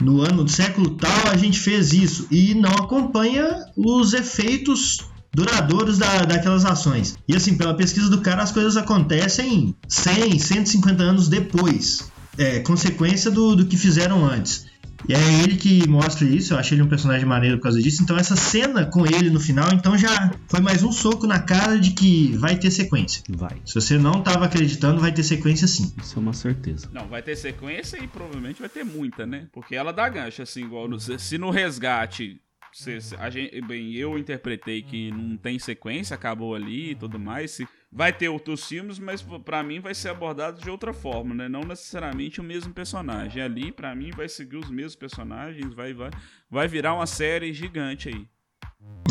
no 0.00 0.20
ano 0.22 0.44
do 0.44 0.50
século 0.50 0.90
tal 0.90 1.32
a 1.32 1.36
gente 1.36 1.58
fez 1.58 1.92
isso. 1.92 2.26
E 2.30 2.54
não 2.54 2.70
acompanha 2.70 3.64
os 3.76 4.14
efeitos 4.14 4.98
duradouros 5.34 5.98
da, 5.98 6.22
daquelas 6.24 6.64
ações. 6.64 7.16
E 7.28 7.34
assim, 7.36 7.56
pela 7.56 7.74
pesquisa 7.74 8.08
do 8.10 8.20
cara, 8.20 8.42
as 8.42 8.52
coisas 8.52 8.76
acontecem 8.76 9.74
100, 9.88 10.38
150 10.38 11.02
anos 11.02 11.28
depois. 11.28 12.10
É, 12.36 12.60
consequência 12.60 13.30
do, 13.30 13.56
do 13.56 13.66
que 13.66 13.76
fizeram 13.76 14.24
antes. 14.24 14.66
E 15.08 15.14
é 15.14 15.42
ele 15.42 15.56
que 15.56 15.88
mostra 15.88 16.24
isso, 16.26 16.52
eu 16.54 16.58
achei 16.58 16.74
ele 16.76 16.82
um 16.82 16.88
personagem 16.88 17.24
maneiro 17.24 17.56
por 17.58 17.64
causa 17.64 17.80
disso. 17.80 18.02
Então 18.02 18.16
essa 18.16 18.34
cena 18.34 18.84
com 18.84 19.06
ele 19.06 19.30
no 19.30 19.38
final, 19.38 19.72
então 19.72 19.96
já 19.96 20.32
foi 20.48 20.60
mais 20.60 20.82
um 20.82 20.90
soco 20.90 21.24
na 21.26 21.38
cara 21.38 21.78
de 21.78 21.92
que 21.92 22.36
vai 22.36 22.56
ter 22.56 22.70
sequência. 22.72 23.22
Vai. 23.28 23.56
Se 23.64 23.74
você 23.76 23.96
não 23.96 24.18
estava 24.18 24.44
acreditando, 24.46 25.00
vai 25.00 25.12
ter 25.12 25.22
sequência 25.22 25.68
sim. 25.68 25.92
Isso 26.02 26.18
é 26.18 26.20
uma 26.20 26.32
certeza. 26.32 26.88
Não, 26.92 27.06
vai 27.06 27.22
ter 27.22 27.36
sequência 27.36 27.96
e 28.02 28.08
provavelmente 28.08 28.58
vai 28.60 28.68
ter 28.68 28.84
muita, 28.84 29.24
né? 29.24 29.46
Porque 29.52 29.76
ela 29.76 29.92
dá 29.92 30.08
gancho, 30.08 30.42
assim, 30.42 30.64
igual 30.64 30.88
no- 30.88 30.98
se 30.98 31.38
no 31.38 31.50
resgate. 31.50 32.40
Se 32.78 33.16
a 33.16 33.28
gente, 33.28 33.60
bem, 33.62 33.92
eu 33.94 34.16
interpretei 34.16 34.82
que 34.82 35.10
não 35.10 35.36
tem 35.36 35.58
sequência, 35.58 36.14
acabou 36.14 36.54
ali 36.54 36.92
e 36.92 36.94
tudo 36.94 37.18
mais. 37.18 37.50
Se, 37.50 37.66
vai 37.90 38.12
ter 38.12 38.28
outros 38.28 38.64
filmes, 38.66 38.98
mas 38.98 39.20
pra 39.44 39.62
mim 39.62 39.80
vai 39.80 39.94
ser 39.94 40.10
abordado 40.10 40.60
de 40.60 40.70
outra 40.70 40.92
forma, 40.92 41.34
né? 41.34 41.48
Não 41.48 41.62
necessariamente 41.62 42.40
o 42.40 42.44
mesmo 42.44 42.72
personagem. 42.72 43.42
Ali, 43.42 43.72
pra 43.72 43.94
mim, 43.94 44.10
vai 44.10 44.28
seguir 44.28 44.56
os 44.56 44.70
mesmos 44.70 44.94
personagens, 44.94 45.74
vai, 45.74 45.92
vai, 45.92 46.10
vai 46.48 46.68
virar 46.68 46.94
uma 46.94 47.06
série 47.06 47.52
gigante 47.52 48.08
aí. 48.08 48.26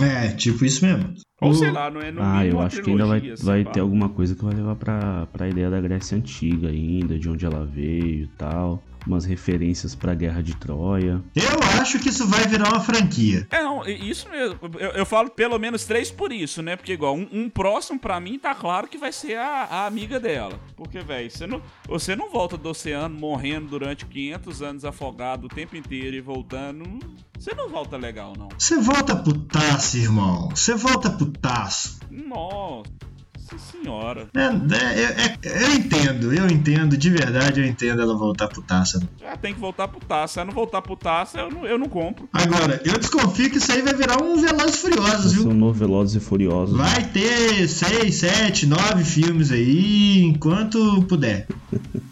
É, 0.01 0.29
tipo 0.29 0.63
isso 0.63 0.85
mesmo. 0.85 1.15
Ou 1.41 1.53
sei 1.53 1.69
lá, 1.69 1.91
não 1.91 2.01
é 2.01 2.11
no 2.11 2.21
ah, 2.21 2.39
mínimo 2.39 2.59
eu 2.59 2.61
acho 2.61 2.81
que 2.81 2.89
ainda 2.89 3.05
vai, 3.05 3.21
vai 3.35 3.65
ter 3.65 3.79
alguma 3.79 4.09
coisa 4.09 4.33
que 4.33 4.43
vai 4.43 4.55
levar 4.55 4.75
pra, 4.75 5.25
pra 5.27 5.49
ideia 5.49 5.69
da 5.69 5.81
Grécia 5.81 6.17
Antiga 6.17 6.69
ainda, 6.69 7.19
de 7.19 7.29
onde 7.29 7.45
ela 7.45 7.65
veio 7.65 8.23
e 8.23 8.27
tal. 8.37 8.81
Umas 9.07 9.25
referências 9.25 9.95
pra 9.95 10.13
Guerra 10.13 10.43
de 10.43 10.55
Troia. 10.55 11.23
Eu 11.33 11.81
acho 11.81 11.97
que 11.99 12.09
isso 12.09 12.27
vai 12.27 12.45
virar 12.45 12.69
uma 12.69 12.81
franquia. 12.81 13.47
É, 13.49 13.63
não, 13.63 13.85
isso 13.87 14.29
mesmo. 14.29 14.59
Eu, 14.77 14.89
eu 14.91 15.05
falo 15.05 15.29
pelo 15.29 15.57
menos 15.57 15.85
três 15.85 16.11
por 16.11 16.31
isso, 16.31 16.61
né? 16.61 16.75
Porque, 16.75 16.93
igual, 16.93 17.15
um, 17.15 17.27
um 17.31 17.49
próximo 17.49 17.97
pra 17.97 18.19
mim 18.19 18.37
tá 18.37 18.53
claro 18.53 18.87
que 18.87 18.97
vai 18.97 19.11
ser 19.11 19.37
a, 19.37 19.63
a 19.63 19.85
amiga 19.85 20.19
dela. 20.19 20.59
Porque, 20.75 20.99
velho, 20.99 21.31
você 21.31 21.47
não, 21.47 21.61
você 21.87 22.15
não 22.15 22.29
volta 22.29 22.57
do 22.57 22.69
oceano 22.69 23.17
morrendo 23.17 23.67
durante 23.67 24.05
500 24.05 24.61
anos 24.61 24.85
afogado 24.85 25.45
o 25.45 25.49
tempo 25.49 25.77
inteiro 25.77 26.15
e 26.15 26.21
voltando. 26.21 26.99
Você 27.39 27.53
não 27.53 27.69
volta 27.69 27.95
legal, 27.95 28.33
não. 28.37 28.49
Você 28.57 28.77
volta 28.77 29.15
putaço, 29.15 29.97
irmão. 29.97 30.49
Você 30.49 30.75
volta 30.75 31.09
putaço. 31.09 31.99
Nossa 32.11 33.07
senhora. 33.57 34.27
É, 34.35 34.41
é, 34.41 35.37
é, 35.43 35.63
eu 35.63 35.73
entendo, 35.73 36.33
eu 36.33 36.47
entendo, 36.47 36.97
de 36.97 37.09
verdade 37.09 37.61
eu 37.61 37.65
entendo 37.65 38.01
ela 38.01 38.15
voltar 38.15 38.47
putaça. 38.47 38.99
Já 39.19 39.37
tem 39.37 39.53
que 39.53 39.59
voltar 39.59 39.87
pro 39.87 39.99
taça. 39.99 40.33
Se 40.33 40.39
ela 40.39 40.47
não 40.47 40.53
voltar 40.53 40.81
pro 40.81 40.95
taça, 40.95 41.39
eu 41.39 41.49
não, 41.49 41.65
eu 41.65 41.77
não 41.77 41.87
compro. 41.87 42.27
Agora, 42.33 42.81
eu 42.83 42.97
desconfio 42.97 43.49
que 43.49 43.57
isso 43.57 43.71
aí 43.71 43.81
vai 43.81 43.93
virar 43.93 44.21
um 44.21 44.37
Velozes 44.41 44.75
e 44.75 44.79
Furiosos, 44.79 45.31
São 45.33 45.43
viu? 45.43 45.53
novos 45.53 45.79
Velozes 45.79 46.15
e 46.15 46.19
Furiosos. 46.25 46.77
Vai 46.77 47.03
ter 47.05 47.67
seis, 47.67 48.15
sete, 48.15 48.65
nove 48.65 49.03
filmes 49.03 49.51
aí, 49.51 50.23
enquanto 50.23 51.03
puder. 51.03 51.47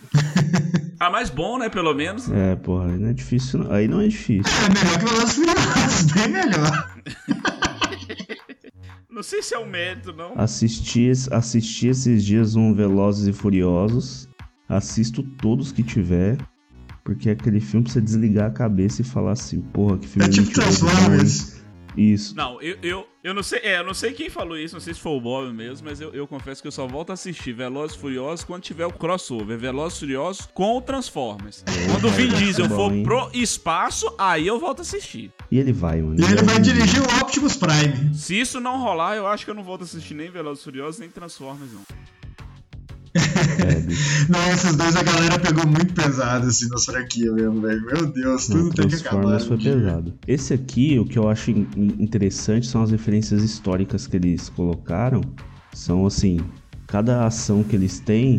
Ah, 0.97 1.09
mas 1.09 1.29
bom, 1.29 1.57
né? 1.57 1.67
Pelo 1.67 1.93
menos. 1.93 2.31
É, 2.31 2.55
porra, 2.55 2.85
aí 2.87 2.97
não 2.97 3.09
é 3.09 3.13
difícil. 3.13 3.59
não. 3.59 3.71
Aí 3.71 3.85
não 3.85 3.99
é 3.99 4.07
difícil. 4.07 4.43
É 4.63 4.69
melhor 4.73 4.97
que 4.97 5.05
Velozes 5.05 5.37
e 5.37 5.41
Furiosos, 5.41 6.11
bem 6.13 6.27
melhor. 6.29 6.89
Não 9.25 9.29
sei 9.31 9.41
se 9.41 9.55
é 9.55 9.57
o 9.57 9.65
mérito, 9.65 10.13
não. 10.13 10.33
Assisti, 10.37 11.09
assisti 11.31 11.87
esses 11.87 12.23
dias 12.23 12.55
um 12.55 12.75
Velozes 12.75 13.25
e 13.25 13.33
Furiosos. 13.33 14.29
Assisto 14.69 15.23
todos 15.23 15.71
que 15.71 15.81
tiver. 15.81 16.37
Porque 17.03 17.29
é 17.29 17.31
aquele 17.31 17.59
filme 17.59 17.85
pra 17.85 17.93
você 17.93 18.01
desligar 18.01 18.51
a 18.51 18.53
cabeça 18.53 19.01
e 19.01 19.03
falar 19.03 19.31
assim, 19.31 19.61
porra, 19.61 19.97
que 19.97 20.07
filme 20.07 20.27
É 20.27 20.31
tipo 20.31 20.51
Transformers. 20.51 21.59
Isso. 21.97 22.35
Não, 22.35 22.61
eu, 22.61 22.77
eu, 22.83 23.07
eu 23.25 23.33
não 23.33 23.41
sei, 23.41 23.59
é, 23.63 23.79
eu 23.79 23.83
não 23.83 23.95
sei 23.95 24.13
quem 24.13 24.29
falou 24.29 24.55
isso, 24.55 24.75
não 24.75 24.79
sei 24.79 24.93
se 24.93 24.99
foi 24.99 25.13
o 25.13 25.19
Bob 25.19 25.51
mesmo, 25.51 25.87
mas 25.89 25.99
eu, 25.99 26.13
eu 26.13 26.27
confesso 26.27 26.61
que 26.61 26.67
eu 26.67 26.71
só 26.71 26.85
volto 26.85 27.09
a 27.09 27.13
assistir 27.13 27.53
Velozes 27.53 27.97
e 27.97 27.99
Furiosos 27.99 28.45
quando 28.45 28.61
tiver 28.61 28.85
o 28.85 28.93
crossover, 28.93 29.57
Velozes 29.57 29.97
e 29.97 30.01
Furiosos 30.01 30.47
com 30.53 30.77
o 30.77 30.81
Transformers. 30.81 31.63
Quando 31.91 32.05
o 32.05 32.11
Vin 32.11 32.27
Diesel 32.27 32.67
bom, 32.67 32.75
for 32.75 32.93
hein? 32.93 33.01
pro 33.01 33.31
espaço, 33.33 34.13
aí 34.15 34.45
eu 34.45 34.59
volto 34.59 34.79
a 34.79 34.81
assistir. 34.83 35.31
E 35.49 35.57
ele 35.57 35.73
vai, 35.73 36.03
mano. 36.03 36.21
E 36.21 36.23
ele 36.23 36.43
vai 36.43 36.57
é- 36.57 36.59
dirigir 36.59 37.01
o 37.01 37.19
Optimus 37.19 37.57
Prime. 37.57 38.13
Se 38.13 38.39
isso 38.39 38.59
não 38.59 38.79
rolar, 38.79 39.15
eu 39.15 39.25
acho 39.25 39.43
que 39.43 39.49
eu 39.49 39.55
não 39.55 39.63
volto 39.63 39.81
a 39.81 39.85
assistir 39.85 40.13
nem 40.13 40.29
Velozes 40.29 40.61
e 40.61 40.63
Furiosos, 40.65 40.99
nem 40.99 41.09
Transformers, 41.09 41.71
não. 41.73 41.81
É. 43.15 43.81
Não, 44.29 44.51
esses 44.53 44.75
dois 44.75 44.95
a 44.95 45.03
galera 45.03 45.39
pegou 45.39 45.65
muito 45.65 45.93
pesado 45.93 46.47
assim 46.47 46.67
nas 46.69 46.85
franquias 46.85 47.33
mesmo, 47.33 47.61
velho. 47.61 47.85
Meu 47.85 48.05
Deus, 48.11 48.47
tudo 48.47 48.63
Não, 48.65 48.69
tem 48.71 48.87
que 48.87 48.95
acabar. 48.95 49.39
Foi 49.39 49.57
dia. 49.57 49.73
pesado. 49.73 50.13
Esse 50.27 50.53
aqui, 50.53 50.99
o 50.99 51.05
que 51.05 51.17
eu 51.17 51.29
acho 51.29 51.51
in- 51.51 51.67
interessante 51.99 52.67
são 52.67 52.81
as 52.83 52.91
referências 52.91 53.41
históricas 53.41 54.05
que 54.05 54.17
eles 54.17 54.49
colocaram. 54.49 55.21
São 55.73 56.05
assim, 56.05 56.39
cada 56.87 57.25
ação 57.25 57.63
que 57.63 57.75
eles 57.75 57.99
têm, 57.99 58.37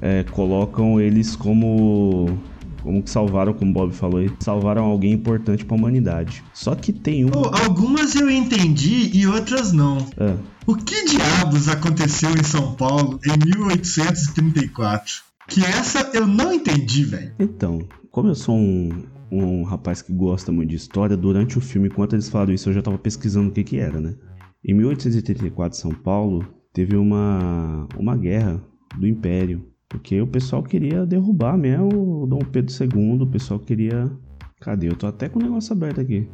é, 0.00 0.22
colocam 0.24 1.00
eles 1.00 1.34
como. 1.34 2.38
Como 2.84 3.02
que 3.02 3.08
salvaram, 3.08 3.54
como 3.54 3.70
o 3.70 3.74
Bob 3.74 3.92
falou, 3.94 4.20
aí, 4.20 4.30
salvaram 4.40 4.84
alguém 4.84 5.12
importante 5.12 5.64
pra 5.64 5.74
humanidade. 5.74 6.44
Só 6.52 6.74
que 6.74 6.92
tem 6.92 7.24
um. 7.24 7.30
Pô, 7.30 7.50
algumas 7.64 8.14
eu 8.14 8.30
entendi 8.30 9.10
e 9.12 9.26
outras 9.26 9.72
não. 9.72 9.96
Ah, 10.18 10.36
O 10.66 10.76
que 10.76 11.04
diabos 11.06 11.66
aconteceu 11.68 12.30
em 12.30 12.44
São 12.44 12.74
Paulo 12.74 13.18
em 13.24 13.38
1834? 13.56 15.22
Que 15.48 15.60
essa 15.64 16.10
eu 16.14 16.26
não 16.26 16.52
entendi, 16.52 17.04
velho. 17.04 17.34
então, 17.38 17.80
como 18.10 18.28
eu 18.28 18.34
sou 18.34 18.54
um, 18.54 18.90
um 19.30 19.62
rapaz 19.64 20.00
que 20.02 20.12
gosta 20.12 20.52
muito 20.52 20.70
de 20.70 20.76
história, 20.76 21.16
durante 21.16 21.58
o 21.58 21.60
filme, 21.60 21.88
enquanto 21.88 22.12
eles 22.14 22.28
falaram 22.28 22.52
isso, 22.52 22.68
eu 22.68 22.74
já 22.74 22.82
tava 22.82 22.98
pesquisando 22.98 23.48
o 23.48 23.52
que 23.52 23.64
que 23.64 23.78
era, 23.78 24.00
né? 24.00 24.14
Em 24.62 24.74
1884, 24.74 25.78
São 25.78 25.92
Paulo, 25.92 26.46
teve 26.72 26.96
uma, 26.96 27.86
uma 27.98 28.16
guerra 28.16 28.62
do 28.98 29.06
Império. 29.06 29.66
Porque 29.94 30.20
o 30.20 30.26
pessoal 30.26 30.60
queria 30.60 31.06
derrubar 31.06 31.56
mesmo 31.56 32.24
o 32.24 32.26
Dom 32.26 32.40
Pedro 32.40 32.74
II, 32.74 33.22
o 33.22 33.26
pessoal 33.28 33.60
queria. 33.60 34.10
Cadê? 34.60 34.88
Eu 34.88 34.96
tô 34.96 35.06
até 35.06 35.28
com 35.28 35.38
o 35.38 35.42
negócio 35.42 35.72
aberto 35.72 36.00
aqui. 36.00 36.28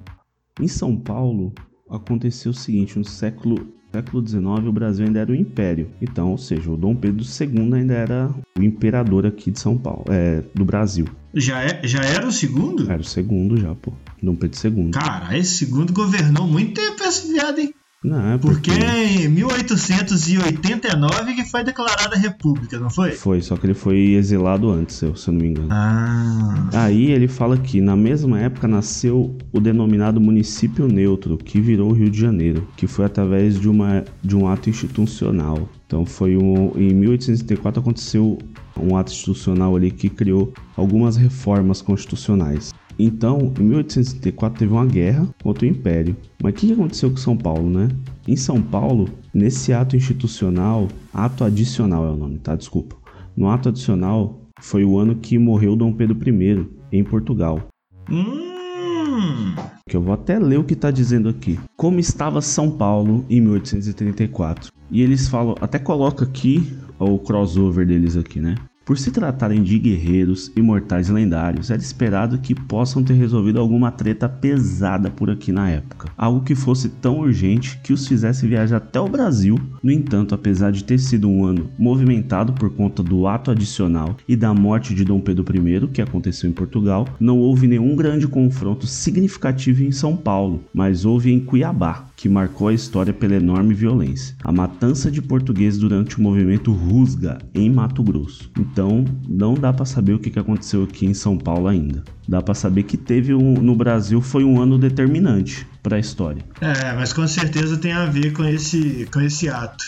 Em 0.59 0.67
São 0.67 0.97
Paulo, 0.97 1.53
aconteceu 1.91 2.53
o 2.53 2.55
seguinte: 2.55 2.99
no 2.99 3.05
século 3.05 3.69
século 3.93 4.27
XIX 4.27 4.47
o 4.67 4.73
Brasil 4.73 5.05
ainda 5.05 5.21
era 5.21 5.31
o 5.31 5.35
império. 5.35 5.91
Então, 6.01 6.31
ou 6.31 6.39
seja, 6.39 6.71
o 6.71 6.77
Dom 6.77 6.95
Pedro 6.95 7.23
II 7.23 7.75
ainda 7.75 7.93
era 7.93 8.31
o 8.59 8.63
imperador 8.63 9.27
aqui 9.27 9.51
de 9.51 9.61
São 9.61 9.77
Paulo, 9.77 10.05
é, 10.09 10.43
do 10.55 10.65
Brasil. 10.65 11.05
Já, 11.35 11.63
é, 11.63 11.83
já 11.85 12.01
era 12.01 12.27
o 12.27 12.33
segundo? 12.33 12.91
Era 12.91 13.03
o 13.03 13.05
segundo 13.05 13.59
já, 13.59 13.75
pô. 13.75 13.93
Dom 14.23 14.37
Pedro 14.37 14.59
II. 14.65 14.91
Cara, 14.93 15.37
esse 15.37 15.67
segundo 15.67 15.93
governou 15.93 16.47
muito 16.47 16.81
tempo 16.81 17.03
esse 17.03 17.31
viado, 17.31 17.59
hein? 17.59 17.75
Não, 18.03 18.33
é 18.33 18.39
porque... 18.39 18.71
porque 18.71 18.83
em 18.83 19.29
1889 19.29 21.35
que 21.35 21.45
foi 21.45 21.63
declarada 21.63 22.17
a 22.17 22.19
República, 22.19 22.79
não 22.79 22.89
foi? 22.89 23.13
Foi, 23.13 23.43
só 23.43 23.59
que 23.59 23.67
ele 23.67 23.75
foi 23.75 24.13
exilado 24.13 24.71
antes, 24.71 24.97
se 24.97 25.05
eu 25.05 25.15
não 25.29 25.35
me 25.35 25.49
engano. 25.49 25.69
Ah. 25.71 26.71
Aí 26.73 27.11
ele 27.11 27.29
fala 27.29 27.59
que 27.59 27.79
na 27.79 27.95
mesma 27.95 28.41
época 28.41 28.67
nasceu 28.67 29.37
o 29.53 29.61
denominado 29.61 30.19
município 30.19 30.89
neutro, 30.89 31.37
que 31.37 31.61
virou 31.61 31.91
o 31.91 31.93
Rio 31.93 32.09
de 32.09 32.19
Janeiro, 32.19 32.67
que 32.75 32.87
foi 32.87 33.05
através 33.05 33.61
de, 33.61 33.69
uma, 33.69 34.03
de 34.23 34.35
um 34.35 34.49
ato 34.49 34.71
institucional. 34.71 35.69
Então 35.87 36.07
foi 36.07 36.39
um, 36.39 36.73
em 36.77 36.95
1834 36.95 37.83
aconteceu 37.83 38.39
um 38.79 38.97
ato 38.97 39.13
institucional 39.13 39.77
ali 39.77 39.91
que 39.91 40.09
criou 40.09 40.55
algumas 40.75 41.17
reformas 41.17 41.83
constitucionais. 41.83 42.73
Então, 43.03 43.53
em 43.59 43.63
1864 43.63 44.59
teve 44.59 44.73
uma 44.73 44.85
guerra 44.85 45.27
contra 45.43 45.65
o 45.65 45.69
Império. 45.69 46.15
Mas 46.43 46.53
o 46.53 46.57
que 46.57 46.73
aconteceu 46.73 47.11
com 47.11 47.17
São 47.17 47.35
Paulo, 47.35 47.71
né? 47.71 47.89
Em 48.29 48.37
São 48.37 48.61
Paulo, 48.61 49.09
nesse 49.33 49.73
ato 49.73 49.97
institucional, 49.97 50.87
ato 51.13 51.43
adicional 51.43 52.07
é 52.07 52.11
o 52.11 52.17
nome, 52.17 52.39
tá? 52.39 52.55
Desculpa. 52.55 52.97
No 53.35 53.49
ato 53.49 53.71
adicional, 53.71 54.39
foi 54.61 54.85
o 54.85 54.99
ano 54.99 55.17
que 55.17 55.39
morreu 55.39 55.77
Dom 55.77 55.95
Pedro 55.95 56.15
I, 56.29 56.67
em 56.93 57.03
Portugal. 57.03 57.69
Hum. 58.11 59.55
Que 59.89 59.97
eu 59.97 60.03
vou 60.03 60.13
até 60.13 60.39
ler 60.39 60.59
o 60.59 60.65
que 60.65 60.77
tá 60.77 60.91
dizendo 60.91 61.31
aqui. 61.31 61.59
Como 61.79 61.99
estava 61.99 62.43
São 62.43 62.71
Paulo 62.71 63.25
em 63.31 63.41
1834. 63.41 64.71
E 64.91 65.01
eles 65.01 65.27
falam, 65.27 65.55
até 65.59 65.79
coloca 65.79 66.25
aqui 66.25 66.71
o 66.99 67.19
crossover 67.19 67.87
deles 67.87 68.15
aqui, 68.17 68.41
né? 68.41 68.57
Por 68.91 68.99
se 68.99 69.13
tratarem 69.13 69.63
de 69.63 69.79
guerreiros 69.79 70.51
imortais 70.57 71.09
lendários, 71.09 71.71
era 71.71 71.81
esperado 71.81 72.39
que 72.39 72.57
possam 72.57 73.05
ter 73.05 73.15
resolvido 73.15 73.61
alguma 73.61 73.93
treta 73.93 74.29
pesada 74.29 75.09
por 75.09 75.31
aqui 75.31 75.53
na 75.53 75.71
época. 75.71 76.11
Algo 76.19 76.41
que 76.41 76.57
fosse 76.57 76.89
tão 76.89 77.21
urgente 77.21 77.79
que 77.85 77.93
os 77.93 78.09
fizesse 78.09 78.49
viajar 78.49 78.79
até 78.79 78.99
o 78.99 79.09
Brasil. 79.09 79.57
No 79.81 79.93
entanto, 79.93 80.35
apesar 80.35 80.73
de 80.73 80.83
ter 80.83 80.99
sido 80.99 81.29
um 81.29 81.45
ano 81.45 81.71
movimentado 81.79 82.53
por 82.53 82.69
conta 82.75 83.01
do 83.01 83.29
ato 83.29 83.53
adicional 83.53 84.17
e 84.27 84.35
da 84.35 84.53
morte 84.53 84.93
de 84.93 85.05
Dom 85.05 85.21
Pedro 85.21 85.45
I, 85.57 85.87
que 85.87 86.03
aconteceu 86.03 86.51
em 86.51 86.53
Portugal, 86.53 87.07
não 87.21 87.39
houve 87.39 87.69
nenhum 87.69 87.95
grande 87.95 88.27
confronto 88.27 88.89
significativo 88.89 89.85
em 89.85 89.93
São 89.93 90.17
Paulo, 90.17 90.65
mas 90.75 91.05
houve 91.05 91.33
em 91.33 91.39
Cuiabá, 91.39 92.10
que 92.21 92.29
marcou 92.29 92.69
a 92.69 92.75
história 92.75 93.15
pela 93.15 93.37
enorme 93.37 93.73
violência. 93.73 94.37
A 94.45 94.53
matança 94.53 95.11
de 95.11 95.23
portugueses 95.23 95.81
durante 95.81 96.19
o 96.19 96.21
movimento 96.21 96.71
Rusga, 96.71 97.39
em 97.55 97.71
Mato 97.71 98.03
Grosso. 98.03 98.51
Então, 98.59 99.07
não 99.27 99.55
dá 99.55 99.73
para 99.73 99.87
saber 99.87 100.13
o 100.13 100.19
que 100.19 100.39
aconteceu 100.39 100.85
aqui 100.85 101.07
em 101.07 101.15
São 101.15 101.39
Paulo 101.39 101.67
ainda. 101.67 102.05
Dá 102.29 102.43
para 102.43 102.53
saber 102.53 102.83
que 102.83 102.99
teve 102.99 103.33
um, 103.33 103.55
no 103.55 103.75
Brasil 103.75 104.21
foi 104.21 104.45
um 104.45 104.61
ano 104.61 104.77
determinante 104.77 105.67
para 105.83 105.97
a 105.97 105.99
história. 105.99 106.45
É, 106.61 106.93
mas 106.95 107.15
com 107.15 107.27
certeza 107.27 107.79
tem 107.79 107.93
a 107.93 108.05
ver 108.05 108.35
com 108.35 108.45
esse, 108.45 109.09
com 109.11 109.23
esse 109.23 109.49
ato. 109.49 109.83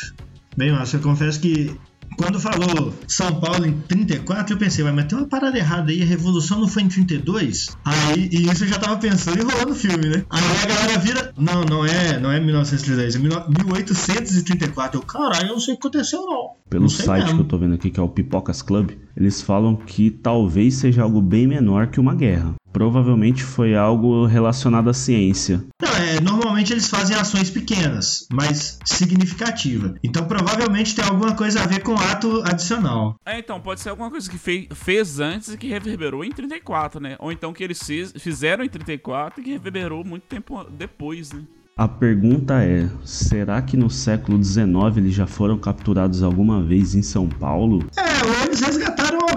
Bem, 0.57 0.73
mas 0.73 0.91
eu 0.95 1.01
confesso 1.01 1.39
que 1.39 1.77
quando 2.17 2.41
falou 2.41 2.95
São 3.07 3.35
Paulo 3.41 3.67
em 3.67 3.73
34, 3.73 4.55
eu 4.55 4.59
pensei, 4.59 4.85
mas 4.85 5.07
tem 5.07 5.19
uma 5.19 5.27
parada 5.27 5.59
errada 5.59 5.91
aí, 5.91 6.03
a 6.03 6.07
revolução 6.07 6.61
não 6.61 6.69
foi 6.69 6.83
em 6.83 6.89
32? 6.89 7.77
Aí, 7.85 8.29
e 8.33 8.51
isso 8.51 8.65
eu 8.65 8.69
já 8.69 8.79
tava 8.79 8.97
pensando 8.97 9.39
e 9.39 9.43
rolando 9.43 9.73
o 9.73 9.75
filme, 9.75 10.09
né? 10.09 10.25
Aí 10.31 10.43
a 10.63 10.67
galera 10.67 10.99
vira, 10.99 11.33
não, 11.37 11.65
não 11.65 11.85
é, 11.85 12.19
não 12.19 12.31
é 12.31 12.41
1932, 12.41 13.17
é 13.17 13.19
1834. 13.19 14.99
Eu, 14.99 15.05
caralho, 15.05 15.49
eu 15.49 15.53
não 15.53 15.61
sei 15.61 15.75
o 15.75 15.77
que 15.77 15.87
aconteceu 15.87 16.23
não. 16.23 16.51
Pelo 16.69 16.83
não 16.83 16.89
site 16.89 17.25
mesmo. 17.25 17.39
que 17.39 17.43
eu 17.43 17.49
tô 17.49 17.59
vendo 17.59 17.75
aqui, 17.75 17.91
que 17.91 18.01
é 18.01 18.03
o 18.03 18.09
Pipocas 18.09 18.63
Club, 18.63 18.93
eles 19.17 19.43
falam 19.43 19.77
que 19.77 20.11
talvez 20.11 20.75
seja 20.75 21.03
algo 21.03 21.21
bem 21.21 21.47
menor 21.47 21.89
que 21.89 22.01
uma 22.01 22.15
guerra. 22.15 22.55
Provavelmente 22.73 23.43
foi 23.43 23.75
algo 23.75 24.27
relacionado 24.27 24.89
à 24.89 24.95
ciência. 24.95 25.65
Não, 25.81 25.91
é, 25.91 26.21
normalmente 26.21 26.73
eles 26.73 26.89
fazem 26.89 27.17
ações 27.17 27.51
pequenas, 27.51 28.27
mas 28.33 28.79
significativa. 28.85 29.95
Então 30.03 30.25
provavelmente 30.25 30.95
tem 30.95 31.05
alguma 31.05 31.35
coisa 31.35 31.63
a 31.63 31.67
ver 31.67 31.83
com 31.83 31.95
ato 31.95 32.43
adicional. 32.45 33.17
É, 33.27 33.39
então, 33.39 33.61
pode 33.61 33.81
ser 33.81 33.91
alguma 33.91 34.11
coisa 34.11 34.31
que 34.31 34.39
fez, 34.39 34.67
fez 34.75 35.21
antes 35.21 35.49
e 35.55 35.59
que 35.59 35.69
reverberou 35.69 36.25
em 36.25 36.31
34, 36.31 37.01
né? 37.01 37.17
Ou 37.19 37.31
então 37.31 37.53
que 37.53 37.63
eles 37.63 37.83
fiz, 37.83 38.13
fizeram 38.19 38.65
em 38.65 38.69
34 38.69 39.41
e 39.41 39.45
que 39.45 39.51
reverberou 39.51 40.05
muito 40.05 40.25
tempo 40.25 40.65
depois, 40.71 41.33
né? 41.33 41.43
A 41.77 41.89
pergunta 41.89 42.63
é: 42.63 42.89
será 43.05 43.63
que 43.63 43.77
no 43.77 43.89
século 43.89 44.43
XIX 44.43 44.69
eles 44.99 45.15
já 45.15 45.27
foram 45.27 45.59
capturados 45.59 46.23
alguma 46.23 46.63
vez 46.63 46.95
em 46.95 47.03
São 47.03 47.27
Paulo? 47.29 47.85
É, 47.97 48.27
ou 48.27 48.45
eles 48.45 48.61
resgataram 48.61 48.92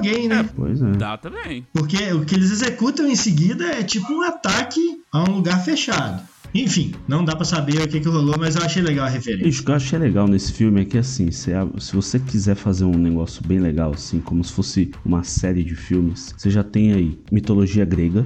alguém, 0.08 0.28
né? 0.28 0.48
Pois 0.56 0.82
é. 0.82 0.92
Dá 0.92 1.18
também. 1.18 1.66
Porque 1.74 2.14
o 2.14 2.26
que 2.26 2.36
eles 2.36 2.52
executam 2.52 3.08
em 3.08 3.16
seguida 3.16 3.66
é 3.66 3.84
tipo 3.84 4.12
um 4.14 4.22
ataque 4.22 4.80
a 5.12 5.24
um 5.24 5.36
lugar 5.36 5.64
fechado. 5.64 6.22
Enfim, 6.54 6.94
não 7.06 7.26
dá 7.26 7.36
pra 7.36 7.44
saber 7.44 7.82
o 7.82 7.88
que, 7.88 8.00
que 8.00 8.08
rolou, 8.08 8.36
mas 8.40 8.56
eu 8.56 8.64
achei 8.64 8.82
legal 8.82 9.06
a 9.06 9.10
referência. 9.10 9.48
Isso 9.48 9.64
que 9.64 9.72
eu 9.72 9.76
achei 9.76 10.00
legal 10.00 10.26
nesse 10.26 10.54
filme 10.54 10.82
é 10.82 10.86
que 10.86 10.98
assim, 10.98 11.30
se, 11.30 11.52
se 11.80 11.94
você 11.94 12.18
quiser 12.18 12.56
fazer 12.56 12.86
um 12.86 12.98
negócio 12.98 13.46
bem 13.46 13.60
legal, 13.60 13.92
assim, 13.92 14.22
como 14.22 14.42
se 14.42 14.54
fosse 14.54 14.92
uma 15.04 15.22
série 15.24 15.66
de 15.66 15.76
filmes, 15.76 16.34
você 16.38 16.50
já 16.50 16.64
tem 16.64 16.94
aí 16.94 17.20
mitologia 17.30 17.84
grega, 17.84 18.24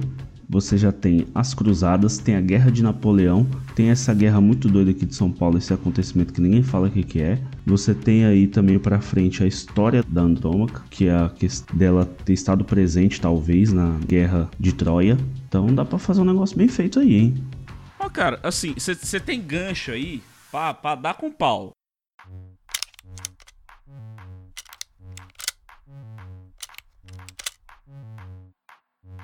você 0.50 0.76
já 0.76 0.90
tem 0.90 1.28
as 1.32 1.54
cruzadas, 1.54 2.18
tem 2.18 2.34
a 2.34 2.40
guerra 2.40 2.72
de 2.72 2.82
Napoleão, 2.82 3.46
tem 3.76 3.90
essa 3.90 4.12
guerra 4.12 4.40
muito 4.40 4.68
doida 4.68 4.90
aqui 4.90 5.06
de 5.06 5.14
São 5.14 5.30
Paulo, 5.30 5.56
esse 5.56 5.72
acontecimento 5.72 6.32
que 6.32 6.40
ninguém 6.40 6.62
fala 6.62 6.88
o 6.88 6.90
que, 6.90 7.04
que 7.04 7.22
é. 7.22 7.38
Você 7.64 7.94
tem 7.94 8.24
aí 8.24 8.48
também 8.48 8.76
para 8.76 9.00
frente 9.00 9.44
a 9.44 9.46
história 9.46 10.02
da 10.02 10.22
Andrômaca, 10.22 10.82
que 10.90 11.06
é 11.06 11.16
a 11.16 11.28
questão 11.28 11.76
dela 11.76 12.04
ter 12.24 12.32
estado 12.32 12.64
presente 12.64 13.20
talvez 13.20 13.72
na 13.72 13.96
guerra 14.04 14.50
de 14.58 14.72
Troia. 14.72 15.16
Então 15.48 15.72
dá 15.72 15.84
para 15.84 15.98
fazer 15.98 16.20
um 16.20 16.24
negócio 16.24 16.56
bem 16.56 16.66
feito 16.66 16.98
aí, 16.98 17.14
hein? 17.14 17.44
Ó, 18.00 18.08
cara, 18.08 18.40
assim, 18.42 18.74
você 18.76 19.20
tem 19.20 19.40
gancho 19.40 19.92
aí 19.92 20.20
pra, 20.50 20.74
pra 20.74 20.96
dar 20.96 21.14
com 21.14 21.30
pau. 21.30 21.70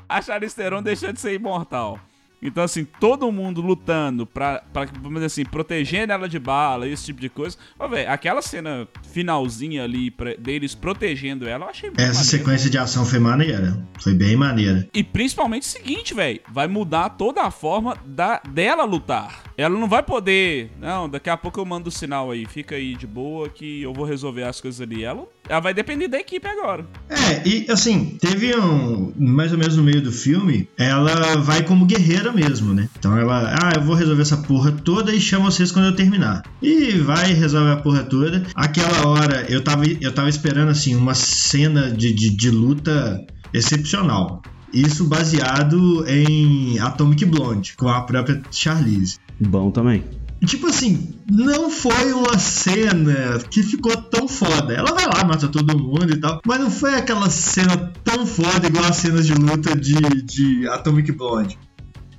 A 0.09 0.23
Charlize 0.23 0.55
deixou 0.83 1.13
de 1.13 1.21
ser 1.21 1.35
imortal. 1.35 1.99
Então, 2.43 2.63
assim, 2.63 2.85
todo 3.01 3.31
mundo 3.33 3.61
lutando 3.61 4.27
pra, 4.27 4.63
pra 4.73 4.85
vamos 4.85 5.15
dizer 5.15 5.27
assim, 5.27 5.45
protegendo 5.45 6.13
ela 6.13 6.29
de 6.29 6.39
bala, 6.39 6.87
esse 6.87 7.07
tipo 7.07 7.21
de 7.21 7.29
coisa. 7.29 7.57
Ó, 7.79 7.89
velho, 7.89 8.11
aquela 8.11 8.43
cena 8.43 8.87
finalzinha 9.13 9.85
ali 9.85 10.11
pra, 10.11 10.35
deles 10.35 10.75
protegendo 10.75 11.49
ela, 11.49 11.65
eu 11.67 11.71
achei 11.71 11.89
Essa 11.91 11.99
maneiro. 12.07 12.25
sequência 12.25 12.71
de 12.71 12.79
ação 12.79 13.05
foi 13.05 13.19
maneira. 13.19 13.83
Foi 14.01 14.13
bem 14.15 14.37
maneira. 14.37 14.87
E 14.93 15.03
principalmente 15.03 15.63
o 15.63 15.67
seguinte, 15.67 16.13
velho, 16.15 16.41
vai 16.53 16.69
mudar 16.69 17.11
toda 17.11 17.43
a 17.43 17.51
forma 17.51 17.97
da, 18.05 18.41
dela 18.49 18.85
lutar. 18.85 19.45
Ela 19.57 19.79
não 19.79 19.89
vai 19.89 20.03
poder, 20.03 20.71
não, 20.79 21.09
daqui 21.09 21.31
a 21.31 21.37
pouco 21.37 21.59
eu 21.59 21.65
mando 21.65 21.89
o 21.89 21.93
sinal 21.93 22.31
aí, 22.31 22.45
fica 22.45 22.75
aí 22.75 22.95
de 22.95 23.07
boa 23.07 23.49
que 23.49 23.81
eu 23.83 23.93
vou 23.95 24.05
resolver 24.05 24.43
as 24.43 24.61
coisas 24.61 24.81
ali. 24.83 25.03
Ela, 25.03 25.27
ela 25.49 25.61
vai 25.61 25.73
depender 25.73 26.09
da 26.09 26.19
equipe 26.19 26.47
agora. 26.47 26.87
É, 27.09 27.49
e 27.49 27.71
assim, 27.71 28.19
teve 28.21 28.55
um. 28.55 29.13
Mais 29.17 29.53
ou 29.53 29.59
menos 29.59 29.77
no 29.77 29.83
meio 29.83 30.03
do 30.03 30.13
filme, 30.13 30.69
ela 30.77 31.37
vai 31.37 31.63
como 31.63 31.87
guerreira 31.87 32.26
mesmo, 32.33 32.75
né? 32.75 32.89
Então 32.99 33.17
ela, 33.17 33.55
ah, 33.61 33.73
eu 33.77 33.83
vou 33.83 33.95
resolver 33.95 34.23
essa 34.23 34.37
porra 34.37 34.73
toda 34.73 35.15
e 35.15 35.21
chamo 35.21 35.51
vocês 35.51 35.73
quando 35.73 35.87
eu 35.87 35.97
terminar. 35.97 36.43
E 36.63 36.93
vai 36.93 37.33
resolver 37.33 37.73
a 37.73 37.77
porra 37.77 38.03
toda. 38.03 38.45
Aquela 38.55 39.07
hora 39.07 39.47
eu 39.49 39.63
tava, 39.63 39.85
eu 39.87 40.13
tava 40.13 40.29
esperando 40.29 40.71
assim, 40.71 40.95
uma 40.95 41.15
cena 41.15 41.91
de, 41.91 42.13
de, 42.13 42.37
de 42.37 42.51
luta 42.51 43.25
excepcional. 43.53 44.43
Isso 44.73 45.05
baseado 45.05 46.05
em 46.07 46.79
Atomic 46.79 47.25
Blonde, 47.25 47.75
com 47.77 47.89
a 47.89 48.03
própria 48.03 48.43
Charlize. 48.51 49.19
Bom 49.41 49.71
também. 49.71 50.05
Tipo 50.45 50.67
assim, 50.67 51.15
não 51.31 51.71
foi 51.71 52.13
uma 52.13 52.39
cena 52.39 53.39
que 53.51 53.63
ficou 53.63 53.97
tão 53.97 54.29
foda. 54.29 54.75
Ela 54.75 54.93
vai 54.93 55.07
lá, 55.07 55.25
mata 55.25 55.49
todo 55.49 55.79
mundo 55.79 56.13
e 56.13 56.17
tal. 56.17 56.41
Mas 56.47 56.61
não 56.61 56.71
foi 56.71 56.95
aquela 56.95 57.31
cena 57.31 57.91
tão 58.05 58.27
foda 58.27 58.67
igual 58.67 58.85
as 58.85 58.97
cenas 58.97 59.27
de 59.27 59.35
luta 59.35 59.75
de, 59.75 59.95
de 60.23 60.69
Atomic 60.69 61.11
Blonde. 61.13 61.59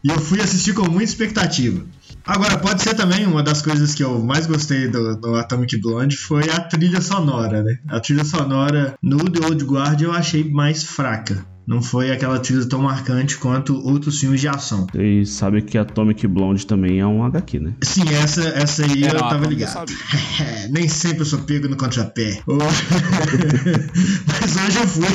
E 0.08 0.10
eu 0.10 0.22
fui 0.22 0.40
assistir 0.40 0.74
com 0.74 0.90
muita 0.90 1.04
expectativa. 1.04 1.84
Agora, 2.26 2.58
pode 2.58 2.82
ser 2.82 2.94
também 2.94 3.26
uma 3.26 3.44
das 3.44 3.62
coisas 3.62 3.94
que 3.94 4.02
eu 4.02 4.24
mais 4.24 4.48
gostei 4.48 4.88
do, 4.88 5.18
do, 5.18 5.36
Atomic 5.36 5.76
Blonde 5.82 6.16
foi 6.16 6.50
a 6.50 6.62
trilha 6.62 7.02
sonora, 7.02 7.62
né? 7.62 7.78
A 7.90 8.00
trilha 8.00 8.24
sonora 8.24 8.96
no 9.04 9.30
The 9.30 9.46
Old 9.46 9.62
Guard 9.66 10.02
eu 10.02 10.14
achei 10.14 10.50
mais 10.50 10.82
fraca. 10.82 11.46
Não 11.68 11.82
foi 11.82 12.10
aquela 12.10 12.40
trilha 12.40 12.66
tão 12.66 12.84
marcante 12.84 13.36
quanto 13.36 13.76
outros 13.86 14.18
filmes 14.18 14.40
de 14.40 14.48
ação. 14.48 14.88
E 14.96 15.26
sabe 15.26 15.62
que 15.62 15.78
Atomic 15.78 16.26
Blonde 16.26 16.66
também 16.66 17.02
é 17.02 17.06
um 17.06 17.26
HQ, 17.26 17.60
né? 17.60 17.74
Sim, 17.82 18.08
essa, 18.08 18.48
essa 18.48 18.86
aí 18.86 19.04
é, 19.04 19.10
eu 19.10 19.20
tava 19.20 19.46
ligado. 19.46 19.92
Nem 20.72 20.88
sempre 20.88 21.24
eu 21.24 21.26
sou 21.26 21.40
pego 21.40 21.68
no 21.68 21.76
contrapé. 21.76 22.42
Mas 22.48 24.56
hoje 24.56 24.80
eu 24.80 24.88
fui. 24.88 25.08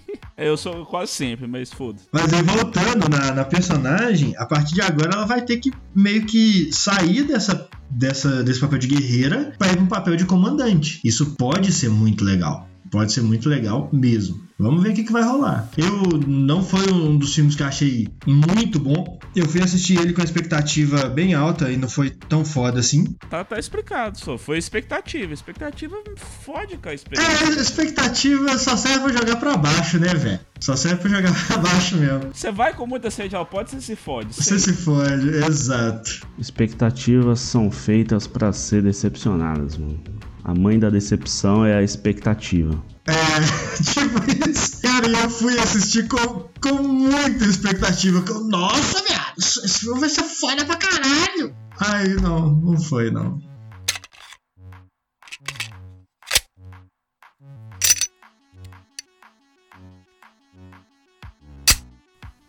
eu 0.47 0.57
sou 0.57 0.85
quase 0.85 1.11
sempre, 1.11 1.47
mas 1.47 1.71
foda. 1.71 1.99
Mas 2.11 2.33
aí 2.33 2.41
voltando 2.41 3.09
na, 3.09 3.31
na, 3.31 3.45
personagem, 3.45 4.33
a 4.37 4.45
partir 4.45 4.73
de 4.75 4.81
agora 4.81 5.13
ela 5.13 5.25
vai 5.25 5.41
ter 5.41 5.57
que 5.57 5.71
meio 5.95 6.25
que 6.25 6.71
sair 6.71 7.23
dessa, 7.23 7.69
dessa, 7.89 8.43
desse 8.43 8.59
papel 8.59 8.79
de 8.79 8.87
guerreira 8.87 9.53
para 9.57 9.71
ir 9.71 9.75
para 9.75 9.83
um 9.83 9.87
papel 9.87 10.15
de 10.15 10.25
comandante. 10.25 10.99
Isso 11.03 11.35
pode 11.35 11.71
ser 11.71 11.89
muito 11.89 12.23
legal. 12.23 12.67
Pode 12.89 13.13
ser 13.13 13.21
muito 13.21 13.47
legal 13.47 13.89
mesmo. 13.93 14.41
Vamos 14.59 14.83
ver 14.83 14.89
o 14.89 14.93
que, 14.93 15.03
que 15.03 15.13
vai 15.13 15.23
rolar. 15.23 15.69
Eu 15.77 16.19
não 16.27 16.61
foi 16.61 16.91
um 16.91 17.17
dos 17.17 17.33
filmes 17.33 17.55
que 17.55 17.63
achei 17.63 18.09
muito 18.27 18.79
bom. 18.79 19.17
Eu 19.35 19.47
fui 19.47 19.61
assistir 19.61 19.97
ele 19.97 20.13
com 20.13 20.21
a 20.21 20.23
expectativa 20.23 21.07
bem 21.07 21.33
alta 21.33 21.71
e 21.71 21.77
não 21.77 21.87
foi 21.87 22.09
tão 22.09 22.43
foda 22.43 22.79
assim. 22.79 23.15
Tá, 23.29 23.43
tá 23.43 23.57
explicado, 23.57 24.19
só. 24.19 24.37
Foi 24.37 24.57
expectativa. 24.57 25.33
Expectativa 25.33 25.95
fode 26.15 26.77
com 26.77 26.89
a 26.89 26.93
expectativa. 26.93 27.53
É, 27.53 27.61
expectativa 27.61 28.57
só 28.57 28.75
serve 28.75 28.99
pra 28.99 29.13
jogar 29.13 29.35
pra 29.37 29.57
baixo, 29.57 29.99
né, 29.99 30.13
velho? 30.13 30.39
Só 30.59 30.75
serve 30.75 30.97
pra 30.97 31.09
jogar 31.09 31.33
pra 31.47 31.57
baixo 31.57 31.97
mesmo. 31.97 32.31
Você 32.33 32.51
vai 32.51 32.73
com 32.73 32.85
muita 32.85 33.09
sede 33.09 33.35
ao 33.35 33.45
pote, 33.45 33.71
você 33.71 33.81
se 33.81 33.95
fode. 33.95 34.33
Você 34.33 34.59
se 34.59 34.73
fode, 34.73 35.29
exato. 35.29 36.27
Expectativas 36.37 37.39
são 37.39 37.71
feitas 37.71 38.27
para 38.27 38.51
ser 38.51 38.83
decepcionadas, 38.83 39.77
mano. 39.77 39.99
A 40.43 40.53
mãe 40.53 40.79
da 40.79 40.89
decepção 40.89 41.63
é 41.63 41.77
a 41.77 41.83
expectativa. 41.83 42.83
É, 43.05 43.13
tipo 43.83 44.49
isso. 44.49 44.81
Cara, 44.81 45.07
eu 45.07 45.29
fui 45.29 45.57
assistir 45.59 46.07
com, 46.07 46.49
com 46.61 46.83
muita 46.83 47.45
expectativa. 47.45 48.21
Com, 48.21 48.39
Nossa, 48.47 49.03
viado, 49.07 49.20
esse 49.63 49.79
filme 49.79 49.99
vai 49.99 50.09
ser 50.09 50.23
foda 50.23 50.65
pra 50.65 50.75
caralho. 50.75 51.55
Aí, 51.79 52.13
não, 52.15 52.51
não 52.51 52.79
foi, 52.79 53.09
não. 53.09 53.41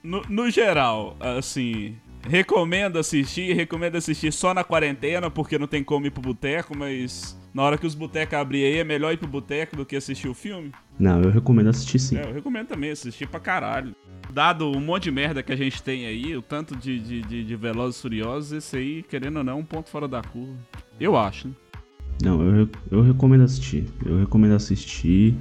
No, 0.03 0.20
no 0.29 0.51
geral, 0.51 1.16
assim, 1.20 1.96
recomendo 2.29 2.98
assistir, 2.98 3.55
recomendo 3.55 3.96
assistir 3.96 4.33
só 4.33 4.53
na 4.53 4.64
quarentena, 4.64 5.31
porque 5.31 5.59
não 5.59 5.68
tem 5.68 5.85
como 5.85 6.07
ir 6.07 6.11
pro 6.11 6.20
boteco, 6.20 6.77
mas 6.77 7.37
na 7.54 7.62
hora 7.62 7.76
que 7.76 7.86
os 7.86 7.94
botecos 7.94 8.34
abrirem 8.34 8.72
aí, 8.72 8.78
é 8.78 8.84
melhor 8.84 9.12
ir 9.12 9.16
pro 9.16 9.28
boteco 9.28 9.76
do 9.76 9.84
que 9.84 9.96
assistir 9.96 10.28
o 10.28 10.34
filme? 10.34 10.72
Não, 10.98 11.20
eu 11.22 11.30
recomendo 11.30 11.68
assistir 11.68 11.98
sim. 11.98 12.16
É, 12.16 12.24
eu 12.24 12.32
recomendo 12.32 12.68
também 12.68 12.90
assistir 12.90 13.28
pra 13.28 13.40
caralho. 13.40 13.94
Dado 14.32 14.70
o 14.70 14.80
monte 14.80 15.04
de 15.04 15.10
merda 15.10 15.42
que 15.42 15.52
a 15.52 15.56
gente 15.56 15.82
tem 15.82 16.06
aí, 16.06 16.34
o 16.36 16.40
tanto 16.40 16.74
de, 16.74 16.98
de, 16.98 17.22
de, 17.22 17.44
de 17.44 17.56
Velozes 17.56 18.00
Furiosos, 18.00 18.52
esse 18.52 18.76
aí, 18.76 19.02
querendo 19.02 19.38
ou 19.38 19.44
não, 19.44 19.52
é 19.52 19.56
um 19.56 19.64
ponto 19.64 19.90
fora 19.90 20.08
da 20.08 20.22
curva. 20.22 20.56
Eu 20.98 21.16
acho, 21.16 21.48
né? 21.48 21.54
Não, 22.22 22.40
eu, 22.40 22.68
eu 22.90 23.02
recomendo 23.02 23.42
assistir. 23.42 23.84
Eu 24.04 24.20
recomendo 24.20 24.54
assistir. 24.54 25.34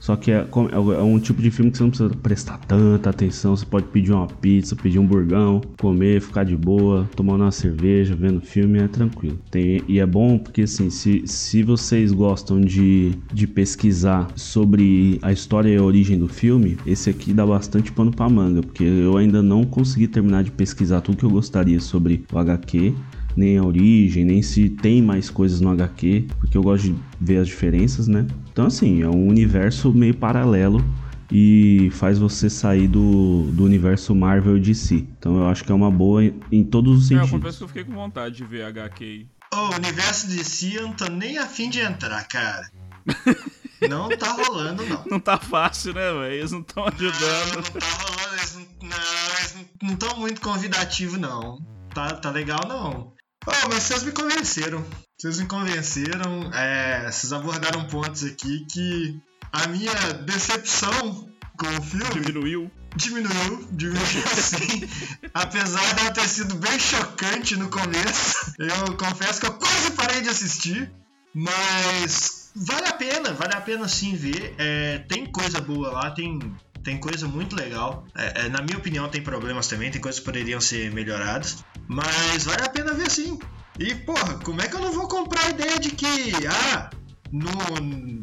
Só 0.00 0.16
que 0.16 0.30
é, 0.30 0.36
é, 0.36 0.74
é, 0.74 1.02
um 1.02 1.18
tipo 1.18 1.42
de 1.42 1.50
filme 1.50 1.70
que 1.70 1.76
você 1.76 1.82
não 1.82 1.90
precisa 1.90 2.10
prestar 2.10 2.58
tanta 2.58 3.10
atenção. 3.10 3.56
Você 3.56 3.66
pode 3.66 3.86
pedir 3.86 4.12
uma 4.12 4.26
pizza, 4.26 4.76
pedir 4.76 4.98
um 4.98 5.06
burgão, 5.06 5.60
comer, 5.78 6.20
ficar 6.20 6.44
de 6.44 6.56
boa, 6.56 7.08
tomando 7.16 7.42
uma 7.42 7.50
cerveja, 7.50 8.14
vendo 8.14 8.40
filme, 8.40 8.78
é 8.78 8.88
tranquilo. 8.88 9.38
Tem, 9.50 9.82
e 9.88 9.98
é 9.98 10.06
bom 10.06 10.38
porque, 10.38 10.62
assim, 10.62 10.90
se, 10.90 11.22
se 11.26 11.62
vocês 11.62 12.12
gostam 12.12 12.60
de, 12.60 13.12
de 13.32 13.46
pesquisar 13.46 14.28
sobre 14.34 15.18
a 15.22 15.32
história 15.32 15.68
e 15.70 15.76
a 15.76 15.82
origem 15.82 16.18
do 16.18 16.28
filme, 16.28 16.78
esse 16.86 17.10
aqui 17.10 17.32
dá 17.32 17.44
bastante 17.44 17.92
pano 17.92 18.10
pra 18.10 18.28
manga, 18.28 18.62
porque 18.62 18.84
eu 18.84 19.16
ainda 19.16 19.42
não 19.42 19.64
consegui 19.64 20.06
terminar 20.06 20.44
de 20.44 20.50
pesquisar 20.50 21.00
tudo 21.00 21.18
que 21.18 21.24
eu 21.24 21.30
gostaria 21.30 21.80
sobre 21.80 22.24
o 22.32 22.38
HQ 22.38 22.94
nem 23.36 23.58
a 23.58 23.62
origem, 23.62 24.24
nem 24.24 24.42
se 24.42 24.68
tem 24.68 25.00
mais 25.02 25.30
coisas 25.30 25.60
no 25.60 25.70
HQ, 25.70 26.26
porque 26.40 26.56
eu 26.56 26.62
gosto 26.62 26.84
de 26.84 26.96
ver 27.20 27.38
as 27.38 27.48
diferenças, 27.48 28.08
né? 28.08 28.26
Então, 28.52 28.66
assim, 28.66 29.02
é 29.02 29.08
um 29.08 29.28
universo 29.28 29.92
meio 29.92 30.14
paralelo 30.14 30.84
e 31.30 31.90
faz 31.92 32.18
você 32.18 32.48
sair 32.48 32.88
do, 32.88 33.50
do 33.52 33.64
universo 33.64 34.14
Marvel 34.14 34.56
e 34.56 34.60
DC. 34.60 35.06
Então, 35.18 35.36
eu 35.38 35.46
acho 35.46 35.62
que 35.64 35.70
é 35.70 35.74
uma 35.74 35.90
boa 35.90 36.24
em, 36.50 36.64
todos 36.64 36.98
os 36.98 37.08
sentidos. 37.08 37.30
É, 37.30 37.34
eu 37.34 37.38
confesso 37.38 37.58
que 37.58 37.64
eu 37.64 37.68
fiquei 37.68 37.84
com 37.84 37.92
vontade 37.92 38.36
de 38.36 38.44
ver 38.44 38.64
HQ 38.64 39.04
aí. 39.04 39.26
O 39.54 39.74
universo 39.76 40.28
DC 40.28 40.76
eu 40.76 40.82
não 40.82 40.92
tô 40.92 41.06
nem 41.06 41.38
afim 41.38 41.70
de 41.70 41.80
entrar, 41.80 42.26
cara. 42.26 42.70
Não 43.88 44.08
tá 44.08 44.32
rolando, 44.32 44.84
não. 44.84 45.04
Não 45.08 45.20
tá 45.20 45.38
fácil, 45.38 45.94
né, 45.94 46.12
velho? 46.12 46.32
Eles 46.32 46.50
não 46.50 46.62
estão 46.62 46.84
ajudando. 46.84 47.48
Não, 47.48 47.54
não 47.54 47.62
tá 47.62 47.86
rolando, 47.86 48.34
eles 48.34 49.56
não 49.80 49.92
estão 49.92 50.16
muito 50.16 50.40
convidativos, 50.40 51.16
não. 51.16 51.60
Tá, 51.94 52.14
tá 52.14 52.30
legal, 52.30 52.58
não. 52.66 53.12
Oh, 53.48 53.68
mas 53.70 53.84
vocês 53.84 54.02
me 54.02 54.12
convenceram. 54.12 54.84
Vocês 55.18 55.40
me 55.40 55.46
convenceram. 55.46 56.52
É, 56.52 57.10
vocês 57.10 57.32
abordaram 57.32 57.86
pontos 57.86 58.22
aqui 58.24 58.66
que 58.66 59.18
a 59.50 59.66
minha 59.68 59.94
decepção 60.26 61.28
com 61.56 61.66
o 61.66 61.82
filme. 61.82 62.20
Diminuiu. 62.20 62.70
Diminuiu, 62.94 63.68
diminuiu 63.72 64.24
assim. 64.36 64.86
Apesar 65.32 65.94
de 65.94 66.00
ela 66.00 66.10
ter 66.10 66.28
sido 66.28 66.56
bem 66.56 66.78
chocante 66.78 67.56
no 67.56 67.70
começo, 67.70 68.52
eu 68.58 68.96
confesso 68.98 69.40
que 69.40 69.46
eu 69.46 69.54
quase 69.54 69.92
parei 69.92 70.20
de 70.20 70.28
assistir. 70.28 70.92
Mas 71.34 72.50
vale 72.54 72.86
a 72.86 72.92
pena, 72.92 73.32
vale 73.32 73.54
a 73.54 73.60
pena 73.62 73.88
sim 73.88 74.14
ver. 74.14 74.54
É, 74.58 74.98
tem 75.08 75.24
coisa 75.24 75.60
boa 75.60 75.90
lá, 75.90 76.10
tem 76.10 76.38
tem 76.82 76.98
coisa 76.98 77.26
muito 77.26 77.56
legal. 77.56 78.06
É, 78.14 78.46
é, 78.46 78.48
na 78.48 78.62
minha 78.62 78.78
opinião, 78.78 79.08
tem 79.08 79.22
problemas 79.22 79.66
também, 79.68 79.90
tem 79.90 80.00
coisas 80.00 80.20
que 80.20 80.24
poderiam 80.24 80.60
ser 80.60 80.90
melhoradas. 80.92 81.62
Mas 81.88 82.44
vale 82.44 82.62
a 82.62 82.68
pena 82.68 82.92
ver 82.92 83.10
sim. 83.10 83.38
E, 83.78 83.94
porra, 83.94 84.34
como 84.44 84.60
é 84.60 84.68
que 84.68 84.76
eu 84.76 84.80
não 84.80 84.92
vou 84.92 85.08
comprar 85.08 85.46
a 85.46 85.50
ideia 85.50 85.78
de 85.78 85.90
que, 85.90 86.06
ah, 86.46 86.90
no, 87.32 87.50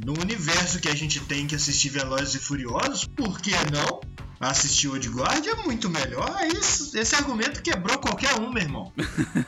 no 0.05 0.21
universo 0.21 0.79
que 0.79 0.89
a 0.89 0.95
gente 0.95 1.19
tem 1.21 1.47
que 1.47 1.55
assistir 1.55 1.89
Velozes 1.89 2.35
e 2.35 2.39
Furiosos, 2.39 3.05
por 3.05 3.39
que 3.39 3.51
não? 3.71 4.01
assistir 4.39 4.87
Old 4.89 5.07
Guard 5.09 5.45
é 5.45 5.55
muito 5.63 5.89
melhor. 5.89 6.29
Isso, 6.53 6.97
esse 6.97 7.15
argumento 7.15 7.61
quebrou 7.61 7.97
qualquer 7.97 8.35
um, 8.39 8.51
meu 8.51 8.61
irmão. 8.61 8.91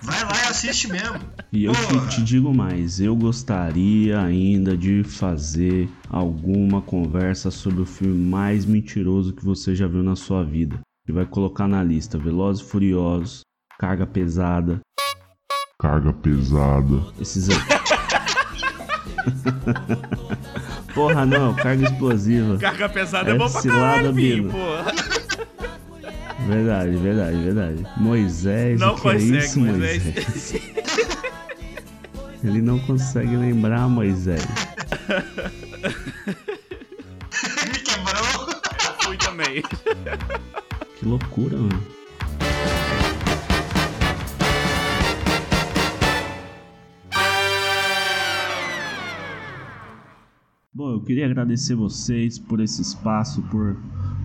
Vai 0.02 0.24
lá 0.24 0.46
e 0.46 0.50
assiste 0.50 0.88
mesmo. 0.88 1.20
E 1.52 1.66
eu 1.66 1.74
te, 1.74 2.16
te 2.16 2.24
digo 2.24 2.54
mais, 2.54 3.00
eu 3.00 3.16
gostaria 3.16 4.20
ainda 4.20 4.78
de 4.78 5.04
fazer 5.04 5.90
alguma 6.10 6.82
conversa 6.82 7.52
sobre 7.52 7.82
o 7.82 7.86
filme 7.86 8.18
mais 8.18 8.66
mentiroso 8.66 9.34
que 9.34 9.44
você 9.44 9.76
já 9.76 9.88
viu 9.88 10.04
na 10.04 10.16
sua 10.16 10.44
vida. 10.44 10.80
E 11.08 11.12
vai 11.12 11.26
colocar 11.26 11.68
na 11.68 11.84
lista 11.84 12.18
Velozes 12.18 12.66
e 12.66 12.70
Furiosos, 12.70 13.42
Carga 13.80 14.08
Pesada. 14.08 14.82
Carga 15.80 16.12
Pesada. 16.12 17.04
Esses 17.22 17.50
aí. 17.50 17.58
Porra, 20.96 21.26
não, 21.28 21.54
carga 21.54 21.84
explosiva. 21.84 22.58
Carga 22.58 22.90
pesada 22.90 23.30
é, 23.30 23.36
é 23.36 23.38
bom 23.38 23.48
pra 23.48 23.62
caralho, 23.62 24.14
filho, 24.16 24.50
porra. 24.50 24.92
Verdade, 26.48 26.96
verdade, 26.98 27.38
verdade. 27.38 27.86
Moisés, 27.98 28.80
não 28.80 28.94
o 28.94 28.96
que 28.96 29.02
consegue, 29.02 29.36
é 29.36 29.40
isso, 29.40 29.60
Moisés? 29.60 30.04
Moisés? 30.04 30.62
Ele 32.44 32.62
não 32.62 32.80
consegue 32.80 33.36
lembrar, 33.36 33.88
Moisés. 33.88 34.44
Me 37.68 37.80
quebrou. 37.80 38.62
Fui 39.02 39.18
também. 39.18 39.62
Que 40.98 41.06
loucura, 41.06 41.58
mano. 41.58 41.97
Queria 51.08 51.26
agradecer 51.26 51.74
vocês 51.74 52.38
por 52.38 52.60
esse 52.60 52.82
espaço, 52.82 53.42
por 53.44 53.78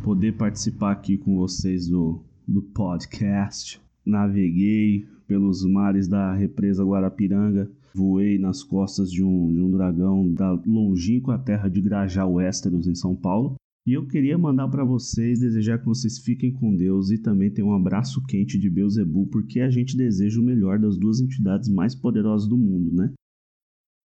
poder 0.03 0.33
participar 0.33 0.90
aqui 0.90 1.16
com 1.16 1.37
vocês 1.37 1.87
do, 1.87 2.21
do 2.47 2.61
podcast. 2.61 3.81
Naveguei 4.05 5.07
pelos 5.29 5.64
mares 5.64 6.09
da 6.09 6.35
represa 6.35 6.85
Guarapiranga, 6.85 7.71
voei 7.95 8.37
nas 8.37 8.64
costas 8.64 9.12
de 9.12 9.23
um, 9.23 9.55
de 9.55 9.61
um 9.61 9.71
dragão 9.71 10.29
da 10.33 10.51
longínqua 10.66 11.38
terra 11.38 11.68
de 11.68 11.81
Grajal 11.81 12.33
Westeros, 12.33 12.88
em 12.88 12.97
São 12.97 13.14
Paulo. 13.14 13.55
E 13.87 13.92
eu 13.92 14.05
queria 14.09 14.37
mandar 14.37 14.66
para 14.66 14.85
vocês, 14.85 15.38
desejar 15.38 15.79
que 15.79 15.87
vocês 15.87 16.18
fiquem 16.18 16.53
com 16.53 16.77
Deus 16.77 17.12
e 17.12 17.18
também 17.18 17.49
tenham 17.49 17.71
um 17.71 17.77
abraço 17.77 18.21
quente 18.27 18.59
de 18.59 18.68
Beuzebu, 18.68 19.29
porque 19.29 19.61
a 19.61 19.71
gente 19.71 19.97
deseja 19.97 20.40
o 20.40 20.45
melhor 20.45 20.81
das 20.81 20.99
duas 20.99 21.21
entidades 21.21 21.68
mais 21.68 21.95
poderosas 21.95 22.49
do 22.49 22.59
mundo, 22.59 22.92
né? 22.92 23.12